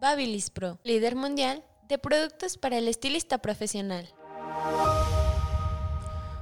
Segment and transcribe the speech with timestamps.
[0.00, 4.06] Babilis Pro, líder mundial de productos para el estilista profesional.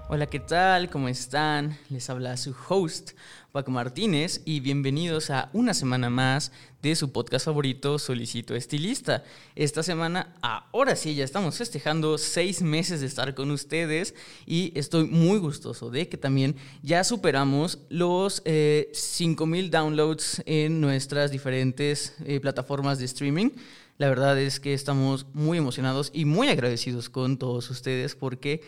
[0.07, 0.91] Hola, ¿qué tal?
[0.91, 1.79] ¿Cómo están?
[1.89, 3.13] Les habla su host,
[3.53, 9.25] Paco Martínez, y bienvenidos a una semana más de su podcast favorito, Solicito Estilista.
[9.57, 15.05] Esta semana, ahora sí, ya estamos festejando seis meses de estar con ustedes y estoy
[15.05, 22.41] muy gustoso de que también ya superamos los eh, 5000 downloads en nuestras diferentes eh,
[22.41, 23.53] plataformas de streaming.
[23.97, 28.61] La verdad es que estamos muy emocionados y muy agradecidos con todos ustedes porque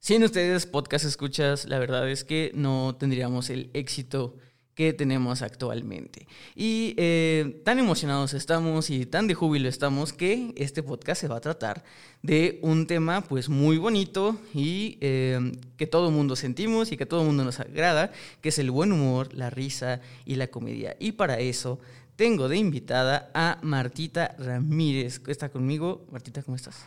[0.00, 4.36] sin ustedes, podcast escuchas, la verdad es que no tendríamos el éxito
[4.74, 6.26] que tenemos actualmente.
[6.56, 11.36] Y eh, tan emocionados estamos y tan de júbilo estamos que este podcast se va
[11.36, 11.84] a tratar
[12.22, 17.04] de un tema pues muy bonito y eh, que todo el mundo sentimos y que
[17.04, 20.96] todo el mundo nos agrada, que es el buen humor, la risa y la comedia.
[20.98, 21.78] Y para eso
[22.16, 26.06] tengo de invitada a Martita Ramírez, que está conmigo.
[26.10, 26.86] Martita, ¿cómo estás?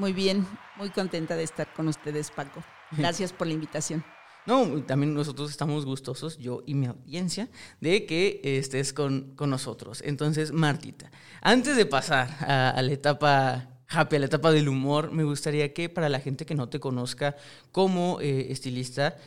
[0.00, 0.46] Muy bien,
[0.78, 2.64] muy contenta de estar con ustedes, Paco.
[2.92, 4.02] Gracias por la invitación.
[4.46, 7.50] No, también nosotros estamos gustosos, yo y mi audiencia,
[7.82, 10.02] de que estés con, con nosotros.
[10.02, 11.10] Entonces, Martita,
[11.42, 15.74] antes de pasar a, a, la etapa happy, a la etapa del humor, me gustaría
[15.74, 17.36] que para la gente que no te conozca
[17.70, 19.18] como eh, estilista,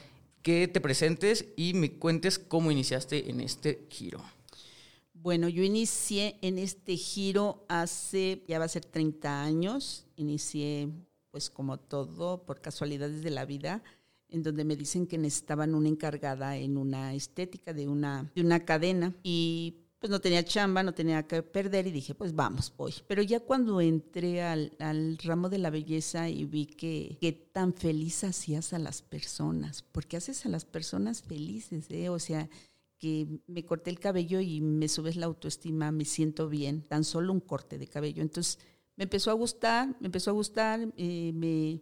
[0.42, 4.24] que te presentes y me cuentes cómo iniciaste en este giro.
[5.24, 10.90] Bueno, yo inicié en este giro hace, ya va a ser 30 años, inicié
[11.32, 13.82] pues como todo, por casualidades de la vida,
[14.28, 18.66] en donde me dicen que necesitaban una encargada en una estética de una, de una
[18.66, 22.94] cadena y pues no tenía chamba, no tenía que perder y dije, pues vamos, voy.
[23.08, 27.73] Pero ya cuando entré al, al ramo de la belleza y vi que, que, tan
[27.73, 32.10] feliz hacías a las personas, porque haces a las personas felices, ¿eh?
[32.10, 32.50] O sea,
[33.03, 37.33] que me corté el cabello y me subes la autoestima, me siento bien, tan solo
[37.33, 38.21] un corte de cabello.
[38.21, 38.59] Entonces
[38.95, 41.81] me empezó a gustar, me empezó a gustar, eh, me,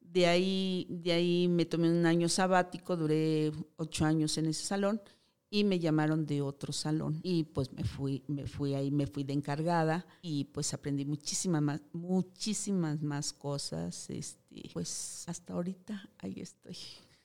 [0.00, 5.02] de, ahí, de ahí me tomé un año sabático, duré ocho años en ese salón
[5.50, 9.22] y me llamaron de otro salón y pues me fui, me fui ahí, me fui
[9.22, 16.40] de encargada y pues aprendí muchísimas más, muchísimas más cosas, este, pues hasta ahorita ahí
[16.40, 16.78] estoy.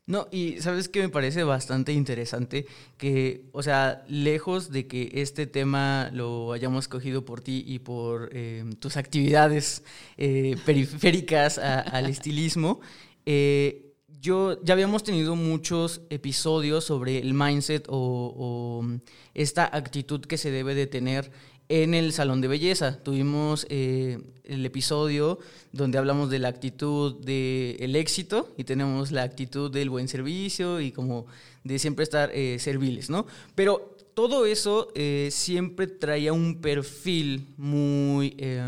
[0.10, 2.66] No, y sabes que me parece bastante interesante
[2.98, 8.32] que, o sea, lejos de que este tema lo hayamos cogido por ti y por
[8.34, 9.84] eh, tus actividades
[10.18, 12.82] eh, periféricas a, al estilismo,
[13.28, 18.88] eh, yo ya habíamos tenido muchos episodios sobre el mindset o, o,
[19.36, 21.32] esta actitud que se debe de tener
[21.70, 22.98] en el salón de belleza.
[23.02, 25.40] Tuvimos eh, el episodio
[25.72, 30.92] donde hablamos de la actitud del éxito y tenemos la actitud del buen servicio y
[30.92, 31.28] como
[31.64, 33.28] de siempre estar eh, serviles, ¿no?
[33.54, 38.62] Pero todo eso eh, siempre traía un perfil muy eh,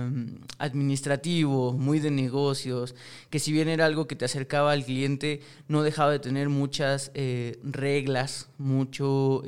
[0.59, 2.95] administrativo, muy de negocios,
[3.29, 7.11] que si bien era algo que te acercaba al cliente, no dejaba de tener muchas
[7.15, 9.43] eh, reglas, mucho,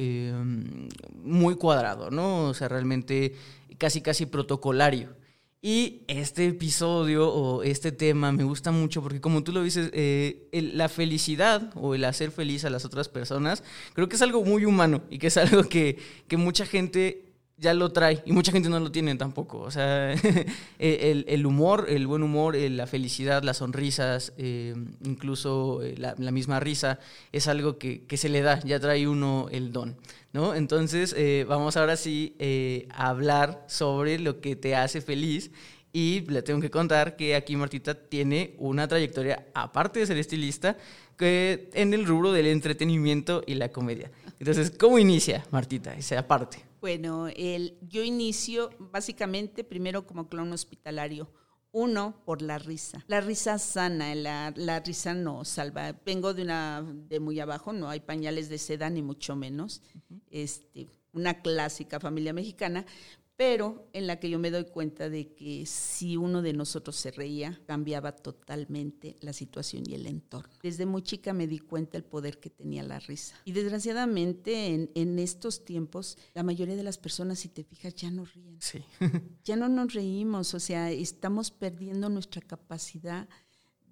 [1.23, 2.49] muy cuadrado, ¿no?
[2.49, 3.35] O sea, realmente
[3.77, 5.22] casi, casi protocolario.
[5.65, 10.49] Y este episodio o este tema me gusta mucho porque como tú lo dices, eh,
[10.51, 13.63] la felicidad o el hacer feliz a las otras personas,
[13.93, 17.22] creo que es algo muy humano y que es algo que, que mucha gente
[17.57, 19.59] ya lo trae y mucha gente no lo tiene tampoco.
[19.59, 20.13] O sea,
[20.79, 26.59] el, el, humor, el buen humor, la felicidad, las sonrisas, eh, incluso eh, la, misma
[26.59, 26.99] risa,
[27.31, 29.95] es algo que, que, se le da, ya trae uno el don.
[30.33, 30.55] ¿no?
[30.55, 35.51] Entonces, eh, vamos ahora sí eh, a hablar sobre lo que te hace feliz.
[35.95, 40.75] Y le tengo que contar que aquí Martita tiene una trayectoria, aparte de ser estilista,
[41.15, 44.09] que en el rubro del entretenimiento y la comedia.
[44.39, 46.72] Entonces, ¿cómo inicia Martita esa parte?
[46.83, 51.31] Bueno, el, yo inicio básicamente primero como clown hospitalario.
[51.71, 53.05] Uno, por la risa.
[53.07, 55.97] La risa sana, la, la, risa no salva.
[56.05, 59.81] Vengo de una de muy abajo, no hay pañales de seda ni mucho menos.
[59.95, 60.21] Uh -huh.
[60.29, 62.85] Este, una clásica familia mexicana,
[63.35, 67.11] pero en la que yo me doy cuenta de que si uno de nosotros se
[67.11, 70.53] reía, cambiaba totalmente la situación y el entorno.
[70.61, 73.35] Desde muy chica me di cuenta del poder que tenía la risa.
[73.43, 78.11] Y desgraciadamente en, en estos tiempos, la mayoría de las personas, si te fijas, ya
[78.11, 78.57] no ríen.
[78.61, 78.83] Sí.
[79.43, 83.27] ya no nos reímos, o sea, estamos perdiendo nuestra capacidad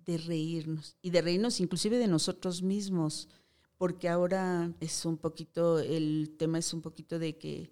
[0.05, 3.27] de reírnos y de reírnos inclusive de nosotros mismos,
[3.77, 7.71] porque ahora es un poquito, el tema es un poquito de que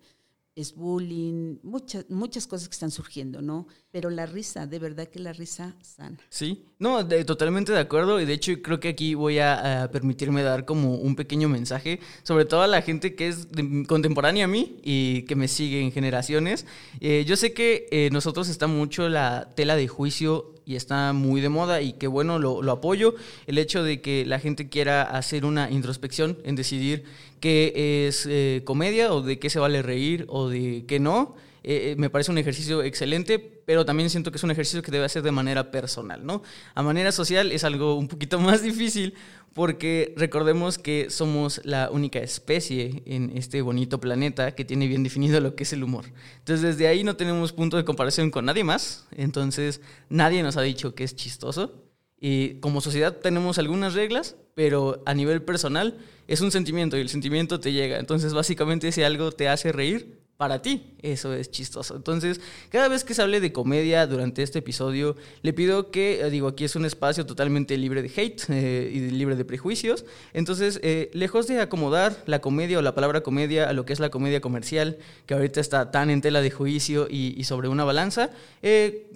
[0.60, 3.68] es bullying, muchas, muchas cosas que están surgiendo, ¿no?
[3.92, 6.18] Pero la risa, de verdad que la risa sana.
[6.30, 10.66] Sí, no, totalmente de acuerdo y de hecho creo que aquí voy a, permitirme dar
[10.66, 13.48] como un pequeño mensaje, sobre todo a la gente que es
[13.88, 16.66] contemporánea a mí y que me sigue en generaciones.
[17.00, 21.42] Eh, yo sé que eh, nosotros está mucho la tela de juicio y está muy
[21.42, 23.16] de moda y que bueno, lo, apoyo,
[23.48, 27.06] el hecho de que la gente quiera hacer una introspección en decidir
[27.40, 31.36] qué es eh, comedia o de qué se vale reír o de qué no.
[31.64, 34.92] Eh, eh, me parece un ejercicio excelente, pero también siento que es un ejercicio que
[34.92, 36.44] debe hacer de manera personal, ¿no?
[36.76, 39.16] A manera social es algo un poquito más difícil
[39.54, 45.40] porque recordemos que somos la única especie en este bonito planeta que tiene bien definido
[45.42, 46.06] lo que es el humor.
[46.40, 50.62] Entonces desde ahí no tenemos punto de comparación con nadie más, entonces nadie nos ha
[50.62, 51.84] dicho que es chistoso
[52.20, 55.98] y como sociedad tenemos algunas reglas, pero a nivel personal
[56.28, 57.98] es un sentimiento y el sentimiento te llega.
[57.98, 60.96] Entonces básicamente si algo te hace reír, para ti.
[61.02, 61.98] Eso es chistoso.
[61.98, 62.40] Entonces,
[62.70, 66.48] cada vez que se hable de comedia durante este episodio, le pido que, eh, digo,
[66.48, 70.06] aquí es un espacio totalmente libre de hate eh, y libre de prejuicios.
[70.32, 74.00] Entonces, eh, lejos de acomodar la comedia o la palabra comedia a lo que es
[74.00, 78.30] la comedia comercial, que ahorita está tan en tela de juicio y, sobre una balanza,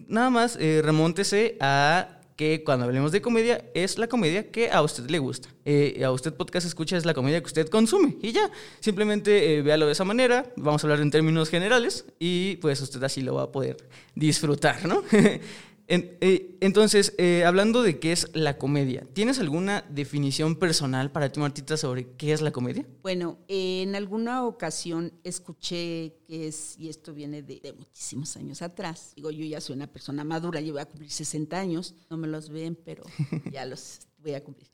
[0.10, 5.10] nada más remóntese a que cuando hablemos de comedia es la comedia que a usted
[5.10, 5.50] le gusta.
[5.66, 9.62] Eh, a usted podcast escucha es la comedia que usted consume y ya, simplemente eh,
[9.62, 13.36] véalo de esa manera, vamos a hablar en términos generales y pues usted así lo
[13.36, 13.78] va a poder
[14.16, 15.04] disfrutar, ¿no?
[15.88, 21.40] Eh, entonces, eh, hablando de qué es la comedia, ¿tienes alguna definición personal para ti,
[21.40, 22.86] Martita, sobre qué es la comedia?
[23.02, 29.30] Bueno, en alguna ocasión escuché que es, y esto viene de, muchísimos años atrás, digo,
[29.32, 32.50] yo ya soy una persona madura, yo voy a cumplir 60 años, no me los
[32.50, 33.04] ven, pero
[33.52, 34.70] ya los voy a cumplir.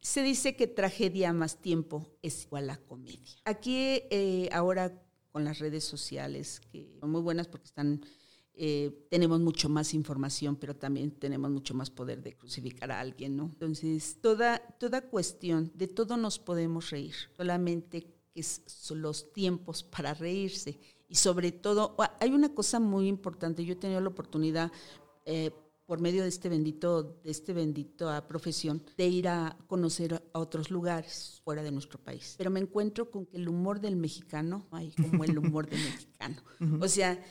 [0.00, 3.34] Se dice que tragedia más tiempo es igual a comedia.
[3.44, 5.02] Aquí eh, ahora
[5.32, 8.00] con las redes sociales, que son muy buenas porque están
[8.58, 13.36] eh, tenemos mucho más información, pero también tenemos mucho más poder de crucificar a alguien,
[13.36, 13.44] ¿no?
[13.44, 20.14] Entonces, toda, toda cuestión, de todo nos podemos reír, solamente que son los tiempos para
[20.14, 20.80] reírse.
[21.06, 24.72] Y sobre todo, hay una cosa muy importante, yo he tenido la oportunidad,
[25.26, 25.50] eh,
[25.84, 30.70] por medio de este bendito, de este bendito profesión, de ir a conocer a otros
[30.70, 32.34] lugares fuera de nuestro país.
[32.38, 36.42] Pero me encuentro con que el humor del mexicano, ay, como el humor del mexicano.
[36.80, 37.22] O sea,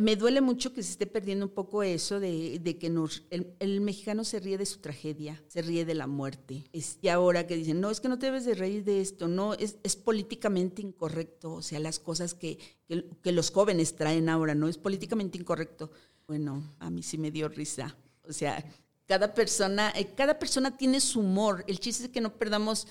[0.00, 4.24] me duele mucho que se esté perdiendo un poco eso de, que nos, el, mexicano
[4.24, 6.64] se ríe de su tragedia, se ríe de la muerte.
[6.72, 9.54] y ahora que dicen, no, es que no te debes de reír de esto, no,
[9.54, 12.58] es, políticamente incorrecto, o sea, las cosas que,
[12.88, 14.68] que, los jóvenes traen ahora, ¿no?
[14.68, 15.90] Es políticamente incorrecto.
[16.26, 17.96] Bueno, a mí sí me dio risa.
[18.28, 18.64] O sea,
[19.06, 21.64] cada persona, eh, cada persona tiene su humor.
[21.68, 22.88] El chiste es que no perdamos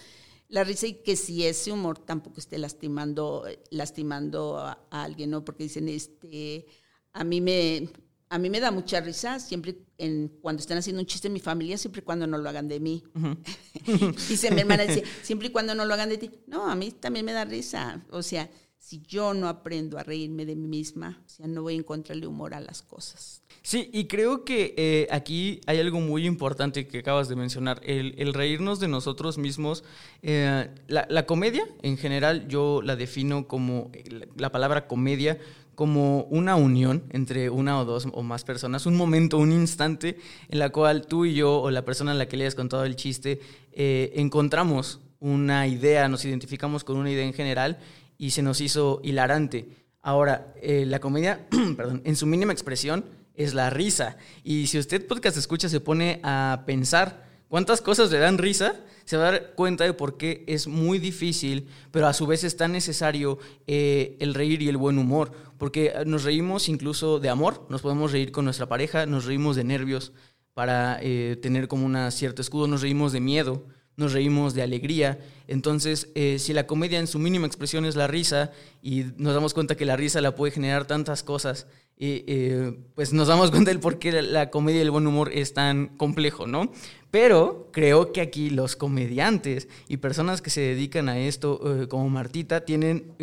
[0.47, 5.43] la risa y que si ese humor tampoco esté lastimando, lastimando a, a alguien, ¿no?
[5.43, 6.67] Porque dicen, este
[7.13, 7.89] a mí me,
[8.29, 11.39] a mí me da mucha risa siempre en, cuando están haciendo un chiste en mi
[11.39, 13.03] familia, siempre y cuando no lo hagan de mí.
[14.27, 16.31] dice mi hermana, dice, siempre y cuando no lo hagan de ti.
[16.47, 18.03] No, a mí también me da risa.
[18.09, 18.49] O sea,
[18.79, 22.27] si yo no aprendo a reírme de mí misma, o sea, no voy a encontrarle
[22.27, 23.43] humor a las cosas.
[23.61, 28.33] Sí, y creo que eh, aquí hay algo muy importante que acabas de mencionar, el,
[28.33, 29.85] reírnos de nosotros mismos.
[30.21, 33.89] Eh, la, la, comedia, en general, yo la defino como
[34.35, 35.39] la palabra comedia
[35.75, 40.17] como una unión entre una o dos o más personas, un momento, un instante
[40.49, 42.85] en la cual tú y yo o la persona a la que le hayas contado
[42.85, 43.39] el chiste
[43.71, 47.79] eh, encontramos una idea, nos identificamos con una idea en general
[48.17, 49.67] y se nos hizo hilarante.
[50.01, 54.17] Ahora, eh, la comedia, perdón, en su mínima expresión es la risa.
[54.43, 59.15] Y si usted podcast escucha, se pone a pensar cuántas cosas le dan risa, se
[59.15, 62.57] va a dar cuenta de por qué es muy difícil, pero a su vez es
[62.57, 67.67] tan necesario eh, el reír y el buen humor, porque nos reímos incluso de amor,
[67.69, 70.13] nos podemos reír con nuestra pareja, nos reímos de nervios
[70.55, 73.67] para eh, tener como un cierto escudo, nos reímos de miedo,
[73.97, 75.19] nos reímos de alegría.
[75.47, 78.49] Entonces, eh, si la comedia en su mínima expresión es la risa
[78.81, 81.67] y nos damos cuenta que la risa la puede generar tantas cosas,
[81.97, 85.53] eh, pues nos damos cuenta del por qué la, comedia y el buen humor es
[85.53, 86.71] tan complejo, ¿no?
[87.13, 92.09] Pero creo que aquí los comediantes y personas que se dedican a esto, eh, como
[92.09, 93.13] Martita, tienen,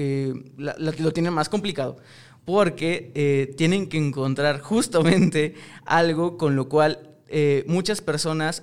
[0.56, 1.96] lo tienen más complicado
[2.44, 5.54] porque eh, tienen que encontrar justamente
[5.86, 8.62] algo con lo cual eh, muchas personas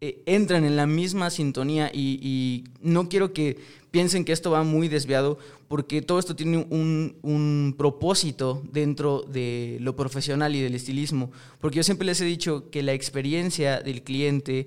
[0.00, 3.56] eh, entran en la misma sintonía y, no quiero que
[3.90, 9.78] piensen que esto va muy desviado porque todo esto tiene un, un, propósito dentro de
[9.80, 11.30] lo profesional y del estilismo.
[11.60, 14.66] Porque yo siempre les he dicho que la experiencia del cliente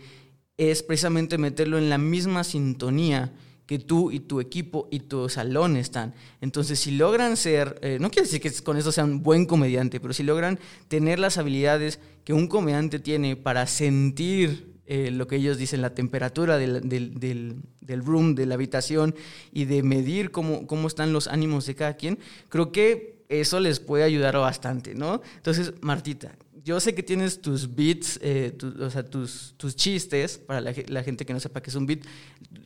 [0.57, 3.33] es precisamente meterlo en la misma sintonía
[3.67, 6.15] que tú y tu equipo y tu salón están.
[6.41, 10.13] Entonces, si logran ser, eh, no quiere decir que con eso sean buen comediante, pero
[10.13, 15.57] si logran tener las habilidades que un comediante tiene para sentir eh, lo que ellos
[15.57, 19.15] dicen, la temperatura del, del, del, room, de la habitación
[19.51, 23.79] y de medir cómo, cómo están los ánimos de cada quien, creo que eso les
[23.79, 25.21] puede ayudar bastante, ¿no?
[25.37, 26.35] Entonces, Martita,
[26.67, 31.25] yo sé que tienes tus beats, eh, o sea, tus, tus chistes, para la, gente
[31.25, 32.01] que no sepa qué es un beat,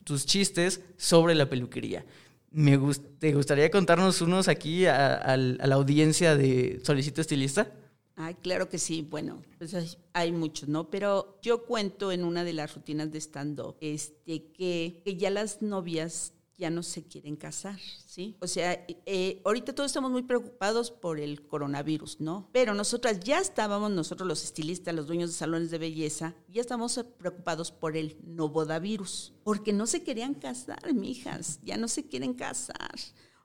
[0.02, 2.04] tus chistes sobre la peluquería.
[2.50, 2.76] Me
[3.20, 7.70] ¿Te gustaría contarnos unos aquí a, la audiencia de Solicito Estilista?
[8.16, 9.02] Ay, claro que sí.
[9.02, 9.74] Bueno, pues
[10.12, 10.90] hay, muchos, ¿no?
[10.90, 16.34] Pero yo cuento en una de las rutinas de stand-up este, que, ya las novias
[16.58, 18.36] ya no se quieren casar, ¿sí?
[18.40, 22.50] O sea, eh, ahorita todos estamos muy preocupados por el coronavirus, ¿no?
[22.52, 27.04] Pero nosotras ya estábamos, nosotros los estilistas, los dueños de salones de belleza, ya estamos
[27.18, 32.94] preocupados por el novodavirus, porque no se querían casar, mijas, ya no se quieren casar.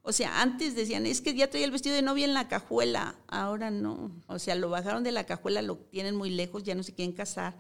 [0.07, 3.19] O sea, antes decían, es que ya traía el vestido de novia en la cajuela,
[3.27, 4.09] ahora no.
[4.27, 7.13] O sea, lo bajaron de la cajuela, lo tienen muy lejos, ya no se quieren
[7.13, 7.57] casar.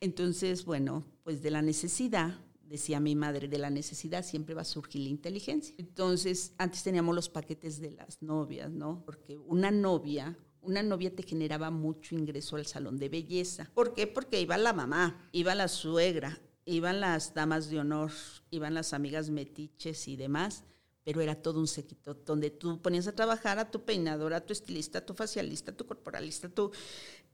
[0.00, 4.64] Entonces, bueno, pues de la necesidad decía mi madre, de la necesidad siempre va a
[4.64, 5.74] surgir la inteligencia.
[5.76, 9.02] Entonces, antes teníamos los paquetes de las novias, ¿no?
[9.04, 13.70] Porque una novia, una novia te generaba mucho ingreso al salón de belleza.
[13.74, 14.06] ¿Por qué?
[14.06, 18.12] Porque iba la mamá, iba la suegra, iban las damas de honor,
[18.50, 20.64] iban las amigas metiches y demás,
[21.06, 24.52] pero era todo un sequito donde tú ponías a trabajar a tu peinadora, a tu
[24.52, 26.72] estilista, a tu facialista, a tu corporalista, a tu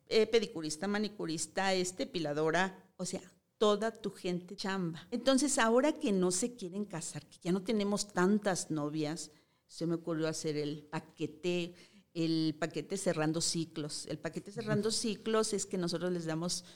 [0.09, 3.23] eh, pedicurista, manicurista, este, piladora, o sea,
[3.57, 5.09] toda tu gente chamba.
[5.11, 9.31] Entonces, ahora que no se quieren casar, que ya no tenemos tantas novias,
[9.67, 11.75] se me ocurrió hacer el paquete,
[12.13, 14.05] el paquete cerrando ciclos.
[14.07, 16.67] El paquete cerrando ciclos es que nosotros les damos,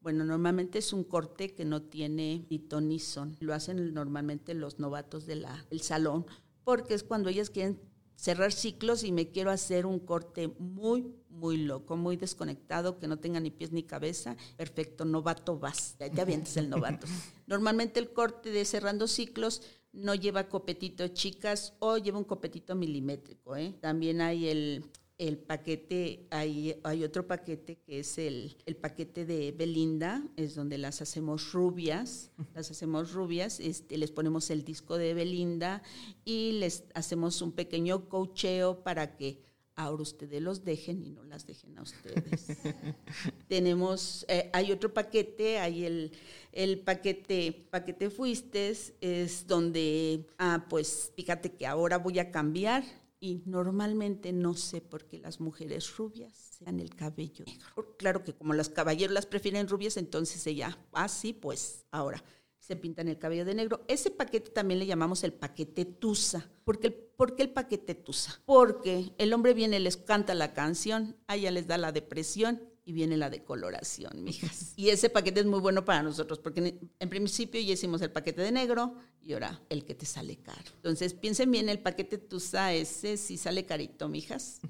[0.00, 3.36] bueno, normalmente es un corte que no tiene ni ton ni son.
[3.40, 5.44] Lo hacen normalmente los novatos del
[5.80, 6.26] salón,
[6.64, 7.80] porque es cuando ellas quieren
[8.16, 13.18] cerrar ciclos y me quiero hacer un corte muy, muy loco, muy desconectado, que no
[13.18, 14.36] tenga ni pies ni cabeza.
[14.56, 15.96] Perfecto, novato vas.
[15.98, 17.06] Ya, ya vienes el novato.
[17.46, 23.56] Normalmente el corte de cerrando ciclos no lleva copetito chicas o lleva un copetito milimétrico.
[23.56, 23.74] ¿eh?
[23.80, 24.84] También hay el
[25.18, 30.76] el paquete, hay, hay otro paquete que es el, el, paquete de Belinda, es donde
[30.76, 35.82] las hacemos rubias, las hacemos rubias, este, les ponemos el disco de Belinda
[36.24, 39.40] y les hacemos un pequeño cocheo para que
[39.76, 42.46] ahora ustedes los dejen y no las dejen a ustedes.
[43.48, 46.12] Tenemos, eh, hay otro paquete, hay el,
[46.52, 52.84] el paquete, paquete fuistes, es donde, ah, pues fíjate que ahora voy a cambiar
[53.24, 57.96] y normalmente no sé por qué las mujeres rubias sean el cabello negro.
[57.96, 62.22] Claro que como los caballeros las prefieren rubias, entonces ella, ah, sí, pues ahora
[62.58, 63.82] se pintan el cabello de negro.
[63.88, 66.50] Ese paquete también le llamamos el paquete Tusa.
[66.64, 68.42] ¿Por qué, ¿Por qué el paquete Tusa?
[68.44, 72.92] Porque el hombre viene, les canta la canción, a ella les da la depresión y
[72.92, 74.72] viene la decoloración, mijas.
[74.76, 78.42] Y ese paquete es muy bueno para nosotros, porque en principio ya hicimos el paquete
[78.42, 80.70] de negro y ahora el que te sale caro.
[80.76, 84.60] Entonces, piensen bien, el paquete Tusa ese si sale carito, mijas.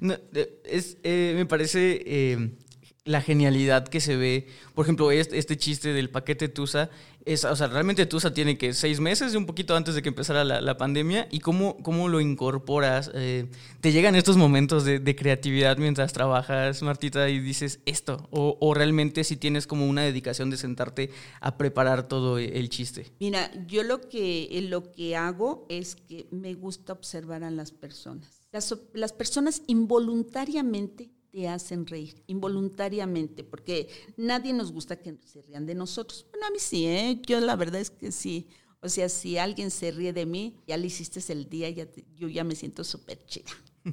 [0.00, 0.16] No,
[0.64, 2.56] es, eh, me parece eh,
[3.04, 4.46] la genialidad que se ve.
[4.74, 6.90] Por ejemplo, este, chiste del paquete Tusa
[7.26, 10.42] es, o sea, realmente Tusa tiene que seis meses, un poquito antes de que empezara
[10.44, 13.10] la, pandemia, y cómo, cómo lo incorporas.
[13.14, 13.46] Eh,
[13.80, 19.22] te llegan estos momentos de, creatividad mientras trabajas, Martita, y dices esto, o, o, realmente
[19.22, 23.12] si tienes como una dedicación de sentarte a preparar todo el chiste.
[23.20, 27.70] Mira, yo lo que, eh, lo que hago es que me gusta observar a las
[27.70, 28.48] personas.
[28.50, 35.66] Las, las personas involuntariamente te hacen reír involuntariamente, porque nadie nos gusta que se rían
[35.66, 36.26] de nosotros.
[36.30, 37.20] Bueno, a mí sí, ¿eh?
[37.26, 38.46] yo la verdad es que sí.
[38.80, 42.28] O sea, si alguien se ríe de mí, ya le hiciste el día, ya yo
[42.28, 43.50] ya me siento súper chida.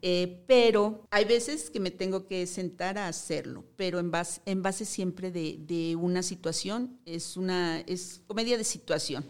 [0.00, 4.62] Eh, pero hay veces que me tengo que sentar a hacerlo, pero en base, en
[4.62, 9.24] base siempre de, de una situación, es una es comedia de situación.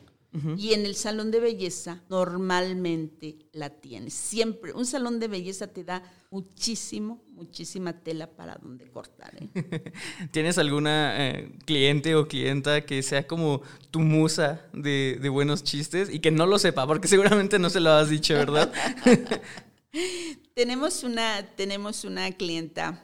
[0.56, 4.14] Y en el salón de belleza normalmente la tienes.
[4.14, 9.32] Siempre, un salón de belleza te da muchísimo, muchísima tela para donde cortar.
[9.40, 9.92] ¿eh?
[10.32, 13.62] ¿Tienes alguna eh, cliente o clienta que sea como
[13.92, 16.84] tu musa de, buenos chistes y que no lo sepa?
[16.84, 18.72] Porque seguramente no se lo has dicho, ¿verdad?
[20.54, 23.03] tenemos una, tenemos una clienta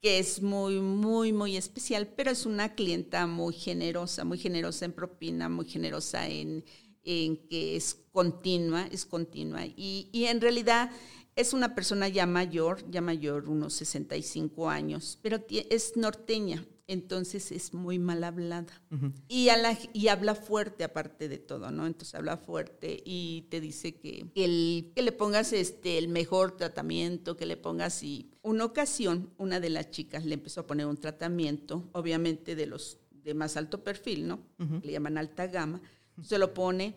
[0.00, 4.92] que es muy, muy, muy especial, pero es una clienta muy generosa, muy generosa en
[4.92, 6.64] propina, muy generosa en,
[7.02, 9.66] en que es continua, es continua.
[9.66, 10.90] Y, y, en realidad
[11.34, 17.74] es una persona ya mayor, ya mayor, unos 65 años, pero es norteña entonces es
[17.74, 18.82] muy mal hablada.
[19.28, 21.86] y, a la, y habla fuerte aparte de todo, ¿no?
[21.86, 27.36] Entonces habla fuerte y te dice que, el, que le pongas este, el mejor tratamiento,
[27.36, 30.96] que le pongas y una ocasión una de las chicas le empezó a poner un
[30.96, 34.40] tratamiento, obviamente de los de más alto perfil, ¿no?
[34.82, 35.82] Le llaman alta gama.
[36.22, 36.94] Se lo pone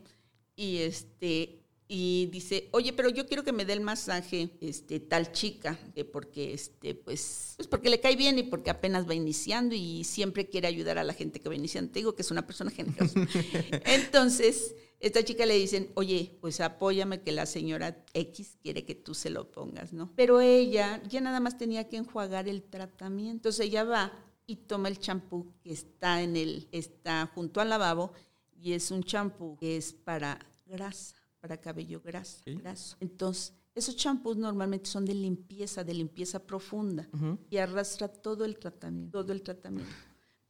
[0.55, 1.60] y este
[1.93, 5.77] y dice, oye, pero yo quiero que me dé el masaje este, tal chica,
[6.13, 10.47] porque, este, pues, pues porque le cae bien y porque apenas va iniciando y siempre
[10.47, 11.91] quiere ayudar a la gente que va iniciando.
[11.91, 13.19] Te digo que es una persona generosa.
[13.83, 19.13] Entonces, esta chica le dicen, oye, pues apóyame que la señora X quiere que tú
[19.13, 20.13] se lo pongas, ¿no?
[20.15, 23.49] Pero ella ya nada más tenía que enjuagar el tratamiento.
[23.49, 24.13] Entonces ella va
[24.47, 28.13] y toma el champú que está en el, está junto al lavabo
[28.57, 32.43] y es un champú que es para grasa para cabello graso.
[32.45, 32.95] graso.
[32.99, 37.07] Entonces, esos champús normalmente son de limpieza, de limpieza profunda
[37.49, 39.91] y arrastra todo el tratamiento, todo el tratamiento.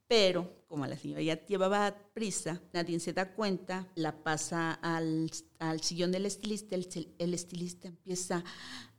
[0.08, 5.82] Pero como la señora ya llevaba prisa, nadie se da cuenta, la pasa al, al
[5.82, 8.44] sillón del estilista, el, el estilista empieza,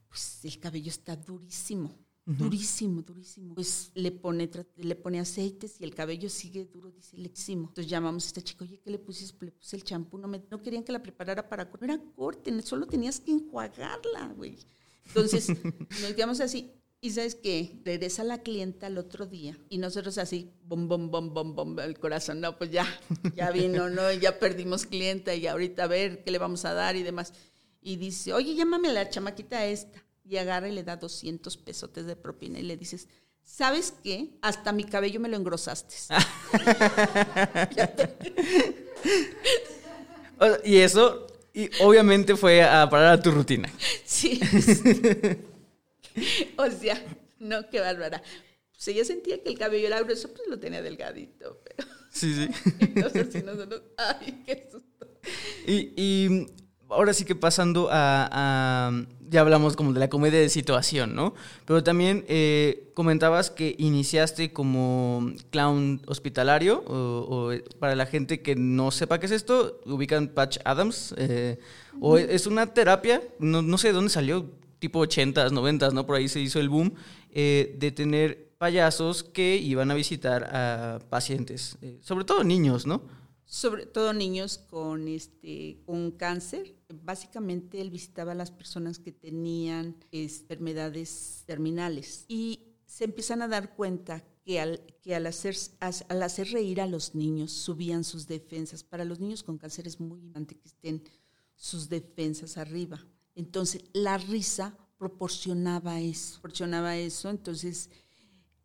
[0.09, 3.55] pues el cabello está durísimo, Durísimo, durísimo.
[3.55, 7.69] Pues le pone, le pone aceites y el cabello sigue duro, dice lejísimo.
[7.69, 9.45] Entonces llamamos a esta chica, oye, ¿qué le pusiste?
[9.45, 11.87] Le puse el champú, no, me, no querían que la preparara para corte.
[11.87, 14.57] No era corte, solo tenías que enjuagarla, güey.
[15.07, 15.49] Entonces
[16.00, 16.71] nos quedamos así.
[17.00, 21.35] Y sabes qué, regresa la clienta al otro día y nosotros así, bom, bom, bom,
[21.35, 22.87] bom, bom, el corazón, no, pues ya,
[23.35, 26.95] ya vino, no, ya perdimos clienta y ahorita a ver qué le vamos a dar
[26.95, 27.33] y demás.
[27.81, 32.07] Y dice, oye, llámame a la chamaquita esta y agarra y le da 200 pesotes
[32.07, 33.09] de propina y le dices,
[33.43, 34.31] ¿sabes qué?
[34.43, 35.95] Hasta mi cabello me lo engrosaste.
[40.64, 43.71] y eso, y obviamente fue a parar a tu rutina.
[44.05, 44.41] Sí.
[46.57, 47.02] o sea,
[47.38, 48.23] no, qué bárbara.
[48.73, 51.88] Pues ella sentía que el cabello era grueso, pues lo tenía delgadito, pero...
[52.11, 52.49] Sí, sí.
[52.81, 55.09] Entonces, nosotros, ay, qué susto.
[55.66, 56.47] Y, y
[56.92, 58.92] ahora sí que pasando a,
[59.28, 61.35] ya hablamos como de la comedia de situación, ¿no?
[61.64, 68.90] Pero también eh, comentabas que iniciaste como clown hospitalario, o, para la gente que no
[68.90, 71.59] sepa qué es esto, ubican Patch Adams, eh,
[72.00, 76.07] o es una terapia, no, no, sé de dónde salió, tipo 80s, 90s, ¿no?
[76.07, 76.94] Por ahí se hizo el boom,
[77.31, 83.02] eh, de tener payasos que iban a visitar a pacientes, sobre todo niños, ¿no?
[83.52, 86.74] sobre todo niños con este con cáncer.
[86.92, 93.74] Básicamente él visitaba a las personas que tenían enfermedades terminales y se empiezan a dar
[93.74, 98.85] cuenta que al, que al, hacer, al hacer reír a los niños subían sus defensas.
[98.85, 101.02] Para los niños con cáncer es muy importante que estén
[101.55, 103.05] sus defensas arriba.
[103.35, 107.31] Entonces la risa proporcionaba eso, proporcionaba eso.
[107.31, 107.88] Entonces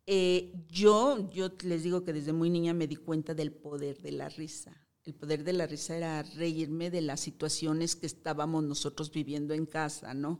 [0.06, 4.12] eh, yo, yo les digo que desde muy niña me di cuenta del poder de
[4.12, 4.87] la risa.
[5.08, 9.64] El poder de la risa era reírme de las situaciones que estábamos nosotros viviendo en
[9.64, 10.38] casa, ¿no?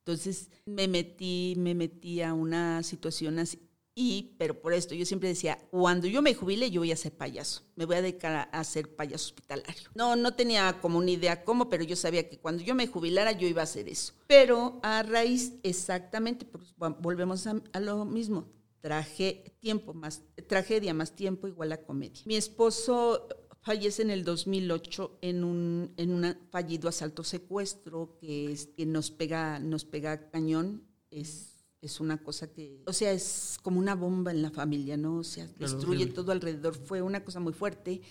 [0.00, 3.58] Entonces me metí, me metí a una situación así.
[3.94, 7.16] Y, pero por esto, yo siempre decía, cuando yo me jubile, yo voy a ser
[7.16, 7.62] payaso.
[7.76, 9.88] Me voy a dedicar a, ser payaso hospitalario.
[9.94, 13.32] No, no tenía como una idea cómo, pero yo sabía que cuando yo me jubilara,
[13.32, 14.12] yo iba a hacer eso.
[14.26, 21.48] Pero a raíz, exactamente, pues, volvemos a lo mismo traje tiempo más, tragedia más tiempo
[21.48, 22.22] igual a comedia.
[22.24, 23.28] Mi esposo
[23.60, 29.10] fallece en el 2008 en un, en un fallido asalto secuestro que, es, que nos
[29.10, 31.50] pega nos pega cañón es
[31.82, 35.16] es una cosa que, o sea, es como una bomba en la familia, ¿no?
[35.16, 36.74] O sea, destruye todo alrededor.
[36.74, 38.02] Fue una cosa muy fuerte.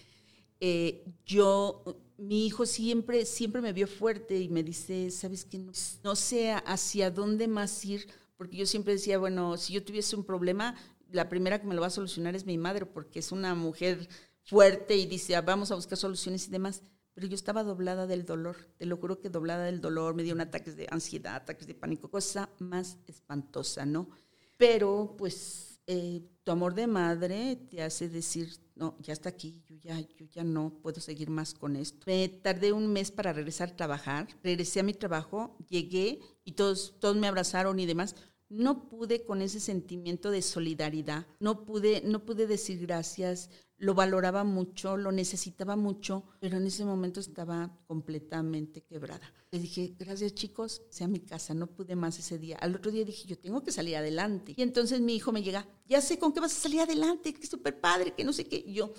[0.60, 1.84] Eh, yo,
[2.18, 5.60] mi hijo siempre, siempre me vio fuerte y me dice, ¿sabes qué?
[5.60, 5.72] No,
[6.04, 8.08] no sé hacia dónde más ir
[8.40, 10.74] porque yo siempre decía, bueno, si yo tuviese un problema,
[11.12, 14.08] la primera que me lo va a solucionar es mi madre, porque es una mujer
[14.50, 16.82] fuerte y dice, ah, vamos a buscar soluciones y demás.
[17.14, 20.34] Pero yo estaba doblada del dolor, te lo juro que doblada del dolor, me dio
[20.34, 24.10] un ataques de ansiedad, ataques de pánico, cosa más espantosa, ¿no?
[24.58, 29.76] Pero pues eh, tu amor de madre te hace decir, no, ya está aquí, yo
[29.76, 32.00] ya, yo ya no puedo seguir más con esto.
[32.06, 36.96] Me tardé un mes para regresar a trabajar, regresé a mi trabajo, llegué y todos,
[37.00, 38.16] todos me abrazaron y demás,
[38.50, 44.44] no pude con ese sentimiento de solidaridad, no pude, no pude decir gracias, lo valoraba
[44.44, 49.34] mucho, lo necesitaba mucho, pero en ese momento estaba completamente quebrada.
[49.52, 52.58] Le dije, gracias chicos, sea mi casa, no pude más ese día.
[52.58, 54.54] Al otro día dije, yo tengo que salir adelante.
[54.56, 57.48] Y entonces mi hijo me llega, ya sé con qué vas a salir adelante, que
[57.48, 58.62] súper padre, que no sé qué.
[58.64, 58.94] Y yo,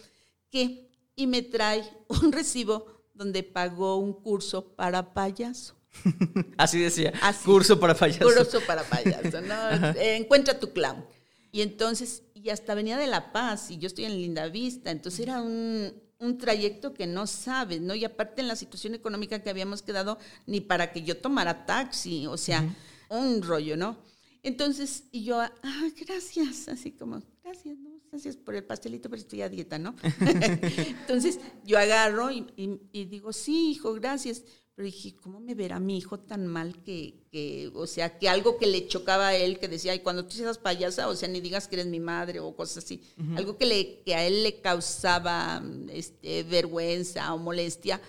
[0.50, 0.90] ¿qué?
[1.14, 1.84] Y me trae
[2.22, 5.76] un recibo donde pagó un curso para payaso.
[6.56, 7.12] Así decía,
[7.44, 8.24] curso para payaso.
[8.24, 9.54] Curso para payaso, ¿no?
[10.00, 11.04] Encuentra tu clown.
[11.52, 15.20] Y entonces, y hasta venía de La Paz, y yo estoy en Linda Vista, entonces
[15.20, 17.94] era un, un trayecto que no sabes, ¿no?
[17.94, 22.26] Y aparte en la situación económica que habíamos quedado, ni para que yo tomara taxi,
[22.26, 22.74] o sea,
[23.08, 23.98] un rollo, ¿no?
[24.42, 27.90] Entonces, y yo, ah, gracias, así como, gracias, ¿no?
[28.10, 29.94] Gracias por el pastelito, pero estoy a dieta, ¿no?
[31.00, 34.42] Entonces, yo agarro y, y digo, sí, hijo, gracias.
[34.80, 38.66] Pero dije, ¿cómo me verá mi hijo tan mal que, o sea, que algo que
[38.66, 41.68] le chocaba a él, que decía, ay, cuando tú seas payasa, o sea, ni digas
[41.68, 43.02] que eres mi madre o cosas así,
[43.36, 48.00] algo que, le, que a él le causaba este, vergüenza o molestia,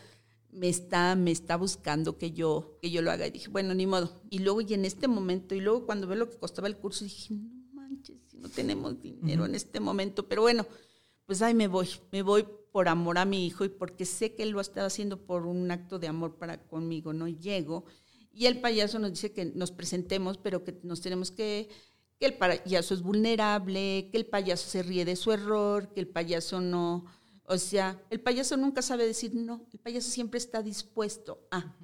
[0.50, 3.28] me está, me está buscando que yo, que yo lo haga.
[3.28, 4.22] Y dije, bueno, ni modo.
[4.30, 7.04] Y luego, y en este momento, y luego cuando veo lo que costaba el curso,
[7.04, 10.66] dije, no manches, no tenemos dinero en este momento, pero bueno,
[11.26, 14.44] pues ahí me voy, me voy por amor a mi hijo y porque sé que
[14.44, 17.28] él lo estaba haciendo por un acto de amor para conmigo, ¿no?
[17.28, 17.86] Llego
[18.34, 21.70] y el payaso nos dice que nos presentemos, pero que nos tenemos que,
[22.20, 26.08] que el payaso es vulnerable, que el payaso se ríe de su error, que el
[26.08, 27.06] payaso no,
[27.46, 31.76] o sea, el payaso nunca sabe decir no, el payaso siempre está dispuesto a.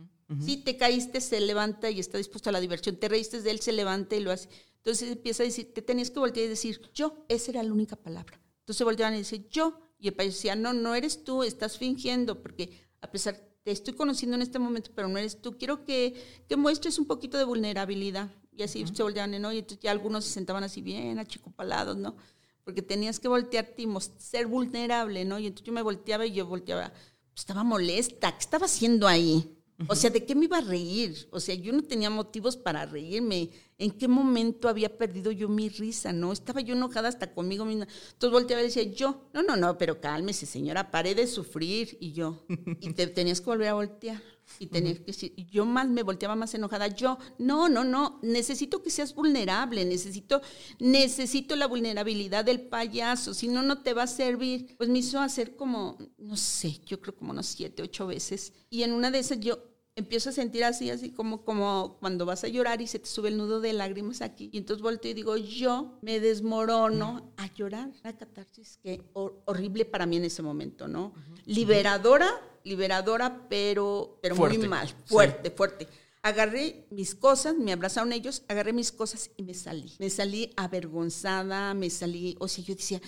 [0.41, 2.97] Si te caíste, se levanta y está dispuesto a la diversión.
[2.97, 4.49] Te reíste de él, se levanta y lo hace.
[4.75, 7.95] Entonces empieza a decir, te tenías que voltear y decir, yo, esa era la única
[7.95, 8.37] palabra.
[8.59, 12.41] Entonces volteaban y dice, yo, y el payaso decía, no, no eres tú, estás fingiendo,
[12.41, 15.57] porque a pesar, te estoy conociendo en este momento, pero no eres tú.
[15.57, 16.13] Quiero que,
[16.47, 18.29] que muestres un poquito de vulnerabilidad.
[18.55, 19.51] Y así se volteaban, ¿no?
[19.51, 22.15] Y entonces ya algunos se sentaban así bien achicopalados, ¿no?
[22.63, 25.37] Porque tenías que voltearte y ser vulnerable, ¿no?
[25.37, 26.93] Y entonces yo me volteaba y yo volteaba,
[27.35, 29.56] estaba molesta, ¿qué estaba haciendo ahí?
[29.87, 31.27] O sea, ¿de qué me iba a reír?
[31.31, 33.51] O sea, yo no tenía motivos para reírme.
[33.77, 36.11] ¿En qué momento había perdido yo mi risa?
[36.11, 36.33] ¿No?
[36.33, 37.87] Estaba yo enojada hasta conmigo misma.
[38.13, 41.95] Entonces volteaba y decía, yo, no, no, no, pero cálmese, señora, paré de sufrir.
[41.99, 42.43] Y yo,
[42.81, 44.21] y te tenías que volver a voltear.
[44.59, 46.87] Y tenías que decir, yo más me volteaba más enojada.
[46.87, 50.41] Yo, no, no, no, necesito que seas vulnerable, necesito,
[50.79, 54.75] necesito la vulnerabilidad del payaso, si no, no te va a servir.
[54.77, 58.53] Pues me hizo hacer como, no sé, yo creo como unos siete, ocho veces.
[58.69, 59.59] Y en una de esas yo
[59.97, 63.29] empiezo a sentir así, así como, como cuando vas a llorar y se te sube
[63.29, 64.49] el nudo de lágrimas aquí.
[64.53, 67.89] Y entonces volteo y digo, yo me desmorono a llorar.
[68.03, 71.13] La catarsis que horrible para mí en ese momento, ¿no?
[71.45, 72.29] Liberadora,
[72.63, 75.87] liberadora, pero, pero muy mal, fuerte, fuerte.
[76.21, 79.93] Agarré mis cosas, me abrazaron ellos, agarré mis cosas y me salí.
[79.97, 83.01] Me salí avergonzada, me salí, o sea, yo decía,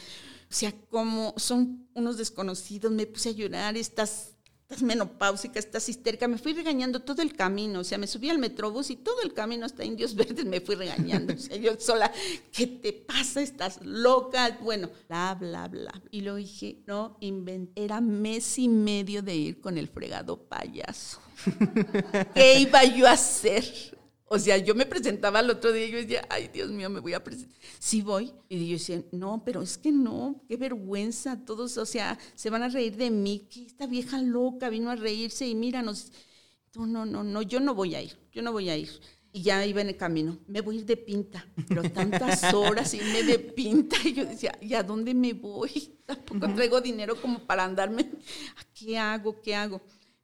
[0.49, 4.31] o sea, como son unos desconocidos, me puse a llorar, estas
[4.69, 6.27] estás menopáusica, estás histérica.
[6.27, 9.33] Me fui regañando todo el camino, o sea, me subí al metrobús y todo el
[9.33, 11.33] camino hasta Indios Verdes me fui regañando.
[11.33, 12.11] O sea, yo sola,
[12.51, 13.41] ¿qué te pasa?
[13.41, 14.59] ¿Estás loca?
[14.61, 16.01] Bueno, bla, bla, bla.
[16.11, 17.83] Y lo dije, no inventé.
[17.83, 21.19] Era mes y medio de ir con el fregado payaso.
[22.35, 23.97] ¿Qué iba yo a hacer?
[24.31, 26.99] O sea, yo me presentaba el otro día y yo decía, ay, Dios mío, me
[26.99, 27.57] voy a presentar.
[27.79, 28.31] Sí voy.
[28.47, 31.43] Y yo decía, no, pero es que no, qué vergüenza.
[31.43, 34.95] Todos, o sea, se van a reír de mí, que esta vieja loca vino a
[34.95, 36.11] reírse y míranos.
[36.75, 38.91] No, no, no, no, yo no voy a ir, yo no voy a ir.
[39.31, 42.93] Y ya iba en el camino, me voy a ir de pinta, pero tantas horas
[42.93, 43.97] irme de pinta.
[44.03, 45.97] Y yo decía, ¿y a dónde me voy?
[46.05, 48.11] Tampoco traigo dinero como para andarme.
[48.75, 49.41] ¿Qué hago?
[49.41, 49.81] ¿Qué hago?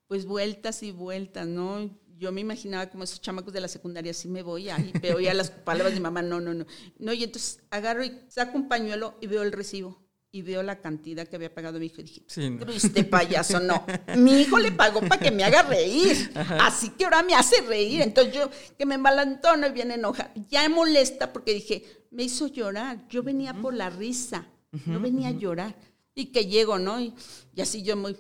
[0.07, 1.89] Pues vueltas y vueltas, ¿no?
[2.17, 5.33] Yo me imaginaba como esos chamacos de la secundaria, así me voy, ahí veo ya
[5.33, 6.65] las palabras de mamá, no, no, no.
[6.97, 10.81] No, y entonces agarro y saco un pañuelo y veo el recibo y veo la
[10.81, 13.85] cantidad que había pagado mi hijo y dije, sí, este payaso, no.
[14.17, 18.01] Mi hijo le pagó para que me haga reír, así que ahora me hace reír.
[18.01, 23.07] Entonces yo, que me malantono y bien enoja, ya molesta porque dije, me hizo llorar,
[23.07, 24.45] yo venía por la risa,
[24.85, 25.75] no venía a llorar.
[26.17, 26.99] Y que llego, ¿no?
[26.99, 27.13] y
[27.59, 28.17] así yo muy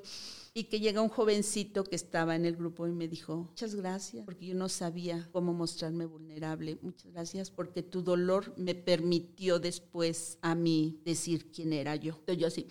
[0.57, 4.23] y que llega un jovencito que estaba en el grupo y me dijo, muchas gracias,
[4.23, 6.79] porque yo no sabía cómo mostrarme vulnerable.
[6.81, 12.13] Muchas gracias porque tu dolor me permitió después a mí decir quién era yo.
[12.19, 12.67] Entonces yo así.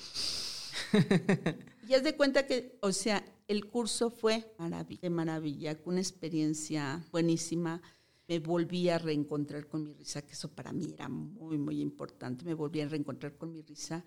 [1.86, 7.06] y haz de cuenta que, o sea, el curso fue maravilla, de maravilla, una experiencia
[7.12, 7.82] buenísima.
[8.26, 12.46] Me volví a reencontrar con mi risa, que eso para mí era muy, muy importante.
[12.46, 14.02] Me volví a reencontrar con mi risa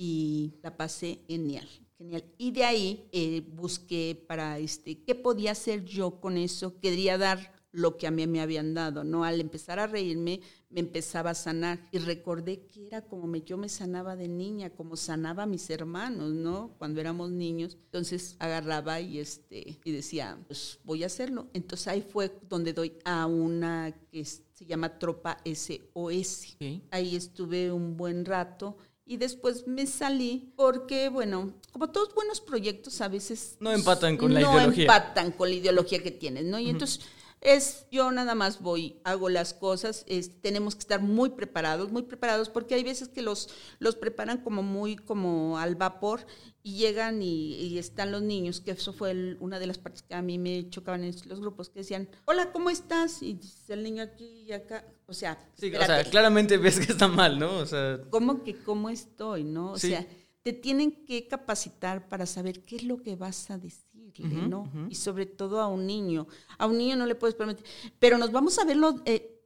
[0.00, 2.24] y la pasé genial, genial.
[2.38, 6.78] Y de ahí eh, busqué para este, qué podía hacer yo con eso.
[6.78, 9.24] Quería dar lo que a mí me habían dado, ¿no?
[9.24, 11.88] Al empezar a reírme, me empezaba a sanar.
[11.90, 15.68] Y recordé que era como me, yo me sanaba de niña, como sanaba a mis
[15.68, 16.76] hermanos, ¿no?
[16.78, 17.76] Cuando éramos niños.
[17.86, 21.48] Entonces agarraba y, este, y decía, pues voy a hacerlo.
[21.52, 26.56] Entonces ahí fue donde doy a una que se llama Tropa SOS.
[26.92, 28.76] Ahí estuve un buen rato
[29.08, 33.56] y después me salí porque, bueno, como todos buenos proyectos a veces...
[33.58, 34.86] No empatan con la ideología.
[34.86, 36.58] No empatan con la ideología que tienes, ¿no?
[36.58, 37.00] Y entonces
[37.40, 40.04] es yo nada más voy, hago las cosas,
[40.42, 44.62] tenemos que estar muy preparados, muy preparados, porque hay veces que los, los preparan como
[44.62, 46.26] muy como al vapor
[46.62, 50.22] y llegan y, están los niños, que eso fue una de las partes que a
[50.22, 53.22] mí me chocaban en los grupos, que decían, hola, ¿cómo estás?
[53.22, 55.38] Y dice el niño aquí y acá, o sea...
[55.54, 57.56] Sí, o sea, claramente ves que está mal, ¿no?
[57.56, 58.00] O sea...
[58.10, 59.72] ¿Cómo que cómo estoy, no?
[59.72, 60.06] O sea,
[60.42, 63.88] te tienen que capacitar para saber qué es lo que vas a decir
[64.24, 64.70] ¿no?
[64.88, 66.26] Y sobre todo a un niño.
[66.58, 67.64] A un niño no le puedes permitir.
[67.98, 68.96] Pero nos vamos a verlo.
[69.04, 69.42] Eh,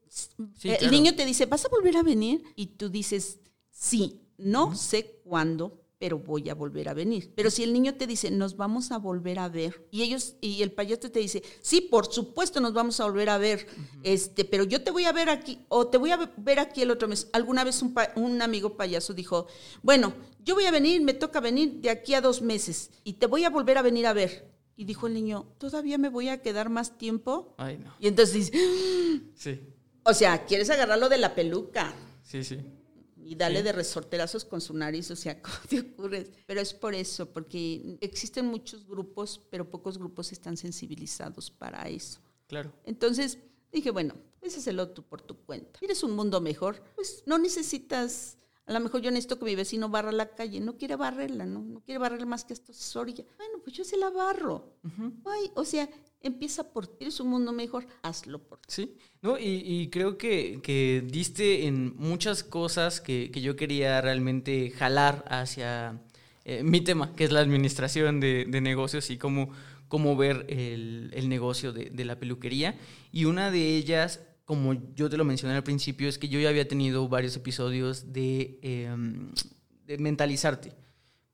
[0.65, 2.43] eh, el niño te dice, ¿vas a volver a venir?
[2.57, 7.31] Y tú dices, sí, no sé cuándo, pero voy a volver a venir.
[7.37, 10.61] Pero si el niño te dice, nos vamos a volver a ver, y ellos, y
[10.63, 13.69] el payaso te dice, sí, por supuesto nos vamos a volver a ver,
[14.03, 16.91] este, pero yo te voy a ver aquí, o te voy a ver aquí el
[16.91, 17.29] otro mes.
[17.33, 19.47] Alguna vez un, un amigo payaso dijo,
[19.81, 20.13] bueno,
[20.45, 23.45] yo voy a venir, me toca venir de aquí a dos meses, y te voy
[23.45, 24.51] a volver a venir a ver.
[24.75, 27.55] Y dijo el niño, ¿todavía me voy a quedar más tiempo?
[27.59, 27.95] Ay, no.
[28.01, 28.59] Y entonces dice,
[29.37, 29.61] sí.
[30.03, 31.95] O sea, quieres agarrarlo de la peluca.
[32.25, 32.59] Sí, sí.
[33.33, 36.31] Y darle de resorterazos con su nariz, o sea, ¿cómo te ocurre?
[36.47, 42.21] Pero es por eso, porque existen muchos grupos, pero pocos grupos están sensibilizados para eso.
[42.47, 42.71] Claro.
[42.85, 43.39] Entonces
[43.73, 45.79] dije, bueno, ese es el otro por tu cuenta.
[45.79, 46.83] ¿Quieres un mundo mejor?
[46.95, 50.61] Pues no necesitas a lo mejor yo necesito que mi vecino barra la calle.
[50.61, 51.63] No quiere barrerla, ¿no?
[51.63, 53.25] No quiere barrerla más que esto Soria.
[53.39, 54.77] Bueno, pues yo se la barro.
[55.25, 55.89] Ay, o sea,
[56.23, 56.97] empieza por ti.
[57.01, 58.67] Eres un mundo mejor, hazlo por ti.
[58.69, 64.71] Sí, no, y, creo que, que, diste en muchas cosas que, que yo quería realmente
[64.71, 66.01] jalar hacia
[66.45, 69.51] eh, mi tema, que es la administración de, de negocios y cómo,
[69.89, 72.77] cómo ver el, el negocio de, de la peluquería.
[73.13, 76.49] Y una de ellas como yo te lo mencioné al principio, es que yo ya
[76.49, 79.31] había tenido varios episodios de, em,
[79.87, 80.73] de mentalizarte.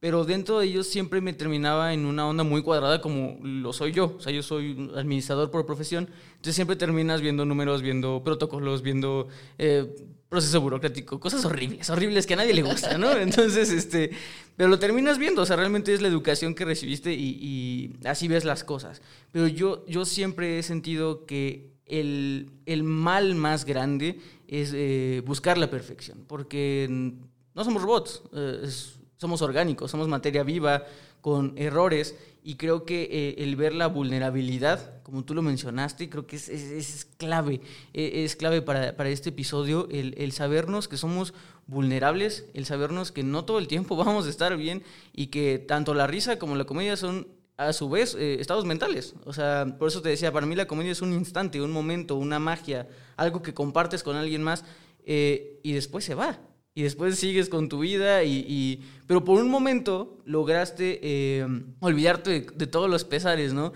[0.01, 3.91] Pero dentro de ellos siempre me terminaba en una onda muy cuadrada como lo soy
[3.91, 4.15] yo.
[4.17, 6.09] O sea, yo soy administrador por profesión.
[6.31, 9.27] Entonces siempre terminas viendo números, viendo protocolos, viendo
[9.59, 9.93] eh,
[10.29, 13.11] proceso burocrático, cosas horribles, horribles que a nadie le gusta, ¿no?
[13.17, 14.11] Entonces, este,
[14.57, 15.43] pero lo terminas viendo.
[15.43, 19.03] O sea, realmente es la educación que recibiste y, así ves las cosas.
[19.33, 25.59] Pero yo, yo siempre he sentido que el, el mal más grande es eh, buscar
[25.59, 28.69] la perfección, porque no somos robots, eh,
[29.19, 30.85] somos orgánicos, somos materia viva
[31.21, 36.27] con errores y creo que eh, el ver la vulnerabilidad, como tú lo mencionaste, creo
[36.27, 37.61] que es, clave,
[37.93, 41.35] e, es clave para, para este episodio, el, el, sabernos que somos
[41.67, 45.93] vulnerables, el sabernos que no todo el tiempo vamos a estar bien y que tanto
[45.93, 47.27] la risa como la comedia son
[47.59, 49.15] a su vez, eh, estados mentales.
[49.25, 52.15] O sea, por eso te decía, para mí la comedia es un instante, un momento,
[52.15, 54.65] una magia, algo que compartes con alguien más
[55.05, 56.39] eh, y después se va.
[56.79, 58.81] Y después sigues con tu vida y...
[59.09, 61.45] pero por un momento lograste eh,
[61.81, 63.73] olvidarte de, todos los pesares, ¿no?